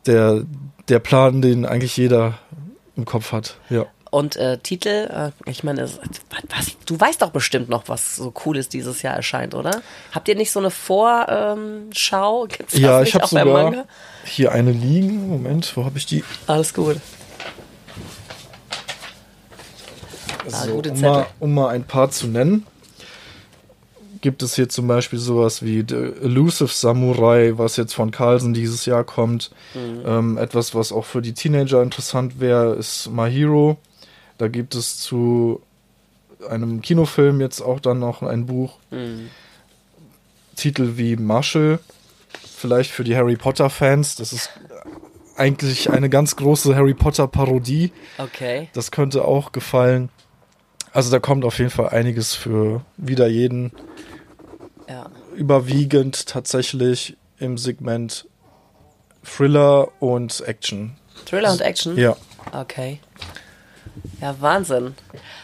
[0.06, 0.44] der,
[0.88, 2.34] der Plan, den eigentlich jeder
[2.96, 3.58] im Kopf hat.
[3.68, 3.86] Ja.
[4.16, 5.98] Und äh, Titel, äh, ich meine, was,
[6.86, 9.82] du weißt doch bestimmt noch, was so Cooles dieses Jahr erscheint, oder?
[10.10, 12.44] Habt ihr nicht so eine Vorschau?
[12.44, 12.48] Ähm?
[12.48, 13.84] Gibt's das Ja, ich habe sogar Manga?
[14.24, 15.28] hier eine liegen.
[15.28, 16.24] Moment, wo habe ich die?
[16.46, 16.96] Alles gut.
[20.46, 22.66] Ah, So, gute um, mal, um mal ein paar zu nennen,
[24.22, 28.86] gibt es hier zum Beispiel sowas wie The Elusive Samurai, was jetzt von Carlsen dieses
[28.86, 29.50] Jahr kommt.
[29.74, 30.00] Mhm.
[30.06, 33.76] Ähm, etwas, was auch für die Teenager interessant wäre, ist My Hero.
[34.38, 35.62] Da gibt es zu
[36.48, 38.78] einem Kinofilm jetzt auch dann noch ein Buch.
[38.90, 39.30] Mhm.
[40.54, 41.78] Titel wie Marshall,
[42.56, 44.16] vielleicht für die Harry Potter Fans.
[44.16, 44.50] Das ist
[45.36, 47.92] eigentlich eine ganz große Harry Potter Parodie.
[48.18, 48.68] Okay.
[48.72, 50.08] Das könnte auch gefallen.
[50.92, 53.72] Also da kommt auf jeden Fall einiges für wieder jeden.
[54.88, 55.10] Ja.
[55.34, 58.26] Überwiegend tatsächlich im Segment
[59.22, 60.96] Thriller und Action.
[61.26, 61.98] Thriller und Action?
[61.98, 62.16] Ja.
[62.52, 63.00] Okay.
[64.20, 64.94] Ja, Wahnsinn.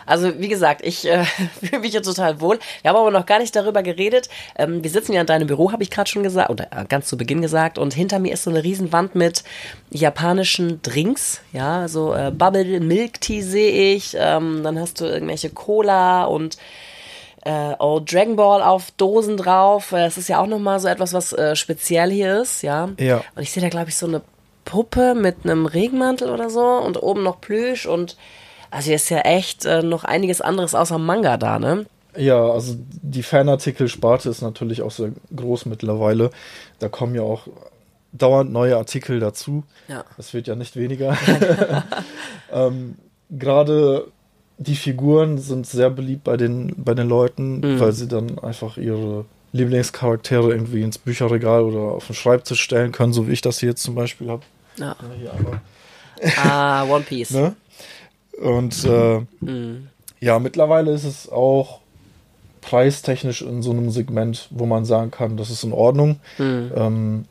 [0.07, 1.25] Also wie gesagt, ich äh,
[1.61, 2.59] fühle mich hier total wohl.
[2.83, 4.29] Wir haben aber noch gar nicht darüber geredet.
[4.57, 7.07] Ähm, wir sitzen ja in deinem Büro, habe ich gerade schon gesagt, oder äh, ganz
[7.07, 7.79] zu Beginn gesagt.
[7.79, 9.45] Und hinter mir ist so eine Riesenwand mit
[9.91, 11.41] japanischen Drinks.
[11.53, 14.17] Ja, so äh, Bubble Milk Tea sehe ich.
[14.19, 16.57] Ähm, dann hast du irgendwelche Cola und
[17.45, 19.93] äh, oh, Dragon Ball auf Dosen drauf.
[19.93, 22.91] Es ist ja auch nochmal so etwas, was äh, speziell hier ist, ja.
[22.99, 23.23] Ja.
[23.35, 24.23] Und ich sehe da, glaube ich, so eine
[24.73, 28.17] Puppe mit einem Regenmantel oder so und oben noch Plüsch und
[28.71, 31.85] also hier ist ja echt äh, noch einiges anderes außer Manga da, ne?
[32.17, 36.31] Ja, also die Fanartikel-Sparte ist natürlich auch sehr groß mittlerweile.
[36.79, 37.49] Da kommen ja auch
[38.13, 39.65] dauernd neue Artikel dazu.
[39.89, 40.05] Ja.
[40.17, 41.19] Das wird ja nicht weniger.
[42.53, 42.97] ähm,
[43.31, 44.07] Gerade
[44.57, 47.79] die Figuren sind sehr beliebt bei den, bei den Leuten, Mhm.
[47.81, 53.13] weil sie dann einfach ihre Lieblingscharaktere irgendwie ins Bücherregal oder auf den Schreibtisch stellen können,
[53.13, 54.43] so wie ich das hier jetzt zum Beispiel habe.
[54.77, 54.97] Ja.
[55.23, 55.33] Ja.
[56.37, 57.31] Ah, One Piece.
[57.35, 57.55] Ne?
[58.41, 59.89] Und äh, Mhm.
[60.21, 61.81] ja, mittlerweile ist es auch
[62.61, 66.21] preistechnisch in so einem Segment, wo man sagen kann, das ist in Ordnung.
[66.39, 66.73] Mhm.
[66.75, 67.25] Ähm,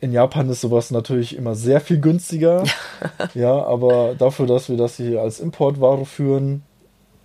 [0.00, 2.64] in Japan ist sowas natürlich immer sehr viel günstiger.
[3.34, 6.62] ja, aber dafür, dass wir das hier als Importware führen,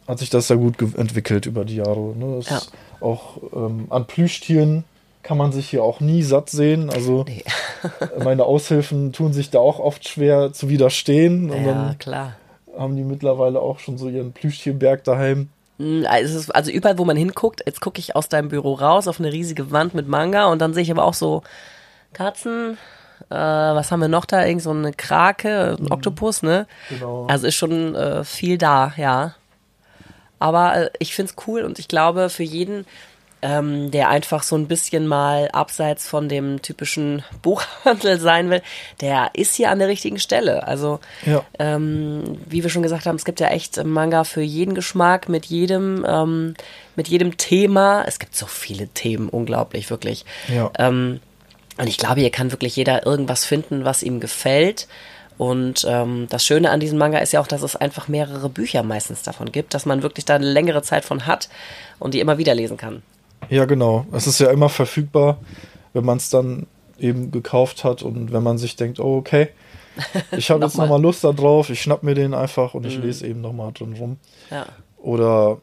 [0.08, 2.16] hat sich das sehr gut entwickelt über die Jahre.
[2.16, 2.36] Ne?
[2.38, 2.58] Das Ja.
[2.58, 4.84] ist Auch ähm, an Plüschtieren
[5.24, 6.90] kann man sich hier auch nie satt sehen.
[6.90, 7.44] Also Nee.
[8.24, 11.50] meine Aushilfen tun sich da auch oft schwer zu widerstehen.
[11.50, 12.34] Und Ja, dann klar.
[12.78, 15.50] haben die mittlerweile auch schon so ihren Plüschtierberg daheim.
[15.78, 18.74] Mm, Also, es ist, also überall, wo man hinguckt, jetzt gucke ich aus deinem Büro
[18.74, 21.44] raus auf eine riesige Wand mit Manga und dann sehe ich aber auch so
[22.14, 22.78] Katzen.
[23.30, 24.46] Äh, was haben wir noch da?
[24.46, 26.68] Irgend so eine Krake, ein Oktopus, ne?
[26.90, 27.26] Genau.
[27.28, 29.34] Also ist schon äh, viel da, ja.
[30.40, 32.86] Aber äh, ich find's cool und ich glaube, für jeden,
[33.42, 38.62] ähm, der einfach so ein bisschen mal abseits von dem typischen Buchhandel sein will,
[39.02, 40.68] der ist hier an der richtigen Stelle.
[40.68, 41.44] Also, Ja.
[41.60, 45.46] ähm, wie wir schon gesagt haben, es gibt ja echt Manga für jeden Geschmack, mit
[45.46, 46.56] jedem, ähm,
[46.96, 48.04] mit jedem Thema.
[48.08, 50.26] Es gibt so viele Themen, unglaublich, wirklich.
[50.48, 50.72] Ja.
[50.80, 51.20] Ähm,
[51.78, 54.88] und ich glaube, hier kann wirklich jeder irgendwas finden, was ihm gefällt.
[55.38, 58.82] Und ähm, das Schöne an diesem Manga ist ja auch, dass es einfach mehrere Bücher
[58.82, 61.50] meistens davon gibt, dass man wirklich da eine längere Zeit von hat
[62.00, 63.04] und die immer wieder lesen kann.
[63.50, 64.06] Ja, genau.
[64.12, 65.38] Es ist ja immer verfügbar,
[65.94, 66.68] wenn man es dann
[67.00, 69.50] eben gekauft hat und wenn man sich denkt, oh, okay,
[70.32, 71.02] ich habe jetzt Nochmal.
[71.02, 74.18] Lust da drauf, ich schnapp mir den einfach und ich lese eben nochmal drin rum.
[74.52, 74.68] Ja.
[74.98, 75.60] Oder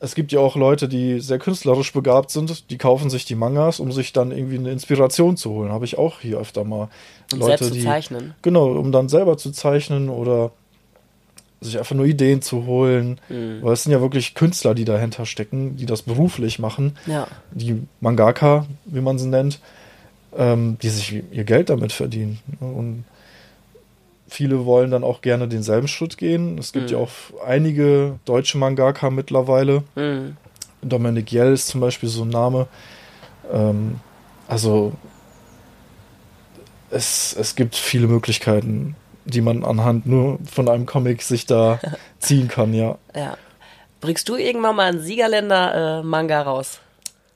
[0.00, 3.80] es gibt ja auch Leute, die sehr künstlerisch begabt sind, die kaufen sich die Mangas,
[3.80, 5.72] um sich dann irgendwie eine Inspiration zu holen.
[5.72, 6.88] Habe ich auch hier öfter mal.
[7.32, 8.34] Und Leute, selbst zu die, zeichnen.
[8.42, 10.52] Genau, um dann selber zu zeichnen oder
[11.60, 13.20] sich einfach nur Ideen zu holen.
[13.28, 13.58] Mhm.
[13.62, 16.96] Weil es sind ja wirklich Künstler, die dahinter stecken, die das beruflich machen.
[17.06, 17.26] Ja.
[17.50, 19.58] Die Mangaka, wie man sie nennt,
[20.36, 22.38] ähm, die sich ihr Geld damit verdienen.
[22.60, 23.04] Und
[24.28, 26.58] viele wollen dann auch gerne denselben Schritt gehen.
[26.58, 26.92] Es gibt Mhm.
[26.96, 27.10] ja auch
[27.46, 29.82] einige deutsche Mangaka mittlerweile.
[29.96, 30.36] Mhm.
[30.82, 32.68] Dominik Jell ist zum Beispiel so ein Name.
[33.52, 33.98] Ähm,
[34.46, 34.92] also
[36.90, 38.94] es, es gibt viele Möglichkeiten,
[39.28, 41.78] die man anhand nur von einem Comic sich da
[42.18, 42.98] ziehen kann, ja.
[43.14, 43.36] Ja.
[44.00, 46.78] Bringst du irgendwann mal einen Siegerländer-Manga raus?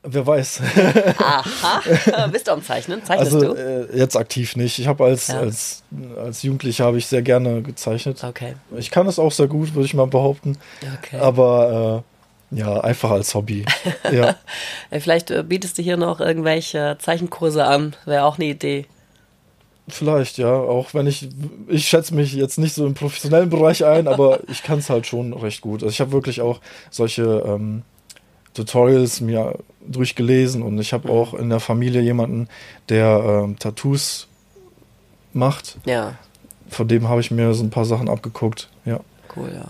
[0.04, 0.60] Wer weiß.
[1.18, 2.26] Aha.
[2.32, 3.04] Bist du am Zeichnen?
[3.04, 3.60] Zeichnest Also du?
[3.60, 4.78] äh, jetzt aktiv nicht.
[4.80, 5.38] Ich habe als, Ja.
[5.40, 5.84] als,
[6.16, 8.22] als Jugendlicher habe ich sehr gerne gezeichnet.
[8.24, 8.54] Okay.
[8.76, 10.58] Ich kann es auch sehr gut, würde ich mal behaupten.
[10.98, 11.18] Okay.
[11.20, 12.02] Aber
[12.52, 13.64] äh, ja, einfach als Hobby.
[14.10, 14.34] ja.
[14.90, 17.94] Äh, Vielleicht äh, bietest du hier noch irgendwelche Zeichenkurse an.
[18.04, 18.86] Wäre auch eine Idee.
[19.88, 20.52] Vielleicht, ja.
[20.52, 21.28] Auch wenn ich,
[21.68, 25.06] ich schätze mich jetzt nicht so im professionellen Bereich ein, aber ich kann es halt
[25.06, 25.82] schon recht gut.
[25.82, 26.60] Also ich habe wirklich auch
[26.90, 27.82] solche ähm,
[28.54, 32.48] Tutorials mir durchgelesen und ich habe auch in der Familie jemanden,
[32.88, 34.28] der ähm, Tattoos
[35.32, 35.78] macht.
[35.84, 36.14] Ja.
[36.68, 38.68] Von dem habe ich mir so ein paar Sachen abgeguckt.
[38.84, 39.00] Ja.
[39.34, 39.68] Cool, ja.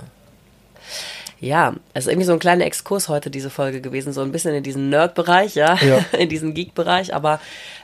[1.43, 4.55] Ja, es ist irgendwie so ein kleiner Exkurs heute, diese Folge gewesen, so ein bisschen
[4.55, 5.99] in diesen Nerd-Bereich, ja, Ja.
[6.19, 7.41] in diesen Geek-Bereich, aber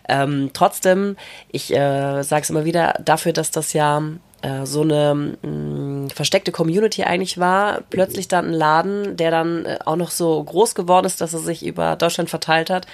[0.08, 1.16] ähm, trotzdem,
[1.50, 4.00] ich äh, sage es immer wieder, dafür, dass das ja
[4.42, 9.78] äh, so eine mh, versteckte Community eigentlich war, plötzlich dann ein Laden, der dann äh,
[9.84, 12.86] auch noch so groß geworden ist, dass er sich über Deutschland verteilt hat.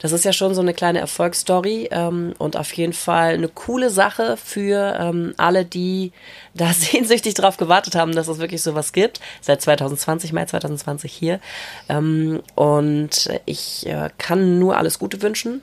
[0.00, 3.90] Das ist ja schon so eine kleine Erfolgsstory ähm, und auf jeden Fall eine coole
[3.90, 6.12] Sache für ähm, alle, die
[6.54, 9.20] da sehnsüchtig drauf gewartet haben, dass es wirklich sowas gibt.
[9.40, 11.40] Seit 2020, Mai 2020 hier.
[11.88, 15.62] Ähm, und ich äh, kann nur alles Gute wünschen.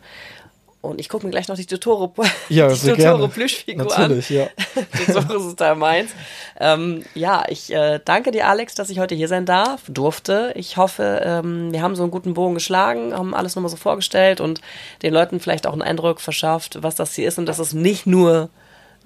[0.86, 2.14] Und ich gucke mir gleich noch die Totoro,
[2.50, 3.28] Ja, die Totoro.
[3.28, 4.44] Plüschfigur Natürlich, ja.
[4.76, 5.14] an.
[5.14, 6.12] Totoro ist Teil meins.
[6.60, 10.54] Ähm, ja, ich äh, danke dir, Alex, dass ich heute hier sein darf, durfte.
[10.56, 14.42] Ich hoffe, ähm, wir haben so einen guten Bogen geschlagen, haben alles nochmal so vorgestellt
[14.42, 14.62] und
[15.02, 18.06] den Leuten vielleicht auch einen Eindruck verschafft, was das hier ist und dass es nicht
[18.06, 18.50] nur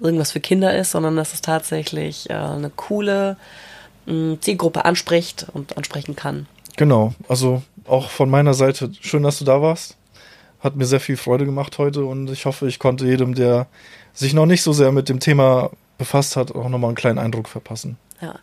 [0.00, 3.36] irgendwas für Kinder ist, sondern dass es tatsächlich äh, eine coole
[4.06, 6.46] mh, Zielgruppe anspricht und ansprechen kann.
[6.76, 9.96] Genau, also auch von meiner Seite schön, dass du da warst.
[10.60, 13.66] Hat mir sehr viel Freude gemacht heute und ich hoffe, ich konnte jedem, der
[14.12, 17.48] sich noch nicht so sehr mit dem Thema befasst hat, auch nochmal einen kleinen Eindruck
[17.48, 17.96] verpassen.
[18.20, 18.34] Ja.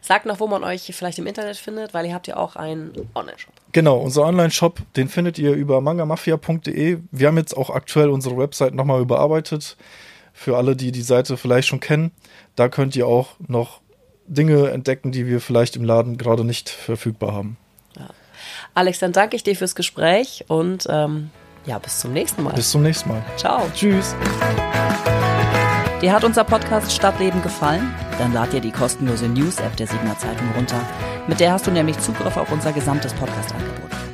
[0.00, 2.92] Sagt noch, wo man euch vielleicht im Internet findet, weil ihr habt ja auch einen
[3.14, 3.52] Online-Shop.
[3.72, 6.98] Genau, unser Online-Shop, den findet ihr über mangamafia.de.
[7.10, 9.76] Wir haben jetzt auch aktuell unsere Website nochmal überarbeitet.
[10.32, 12.12] Für alle, die die Seite vielleicht schon kennen,
[12.56, 13.80] da könnt ihr auch noch
[14.26, 17.56] Dinge entdecken, die wir vielleicht im Laden gerade nicht verfügbar haben.
[17.96, 18.08] Ja.
[18.74, 21.30] Alex, dann danke ich dir fürs Gespräch und ähm,
[21.66, 22.54] ja, bis zum nächsten Mal.
[22.54, 23.22] Bis zum nächsten Mal.
[23.36, 23.68] Ciao.
[23.74, 24.14] Tschüss.
[26.00, 27.94] Dir hat unser Podcast Stadtleben gefallen?
[28.18, 30.80] Dann lad dir die kostenlose News-App der Signer Zeitung runter.
[31.26, 34.05] Mit der hast du nämlich Zugriff auf unser gesamtes Podcast-Angebot.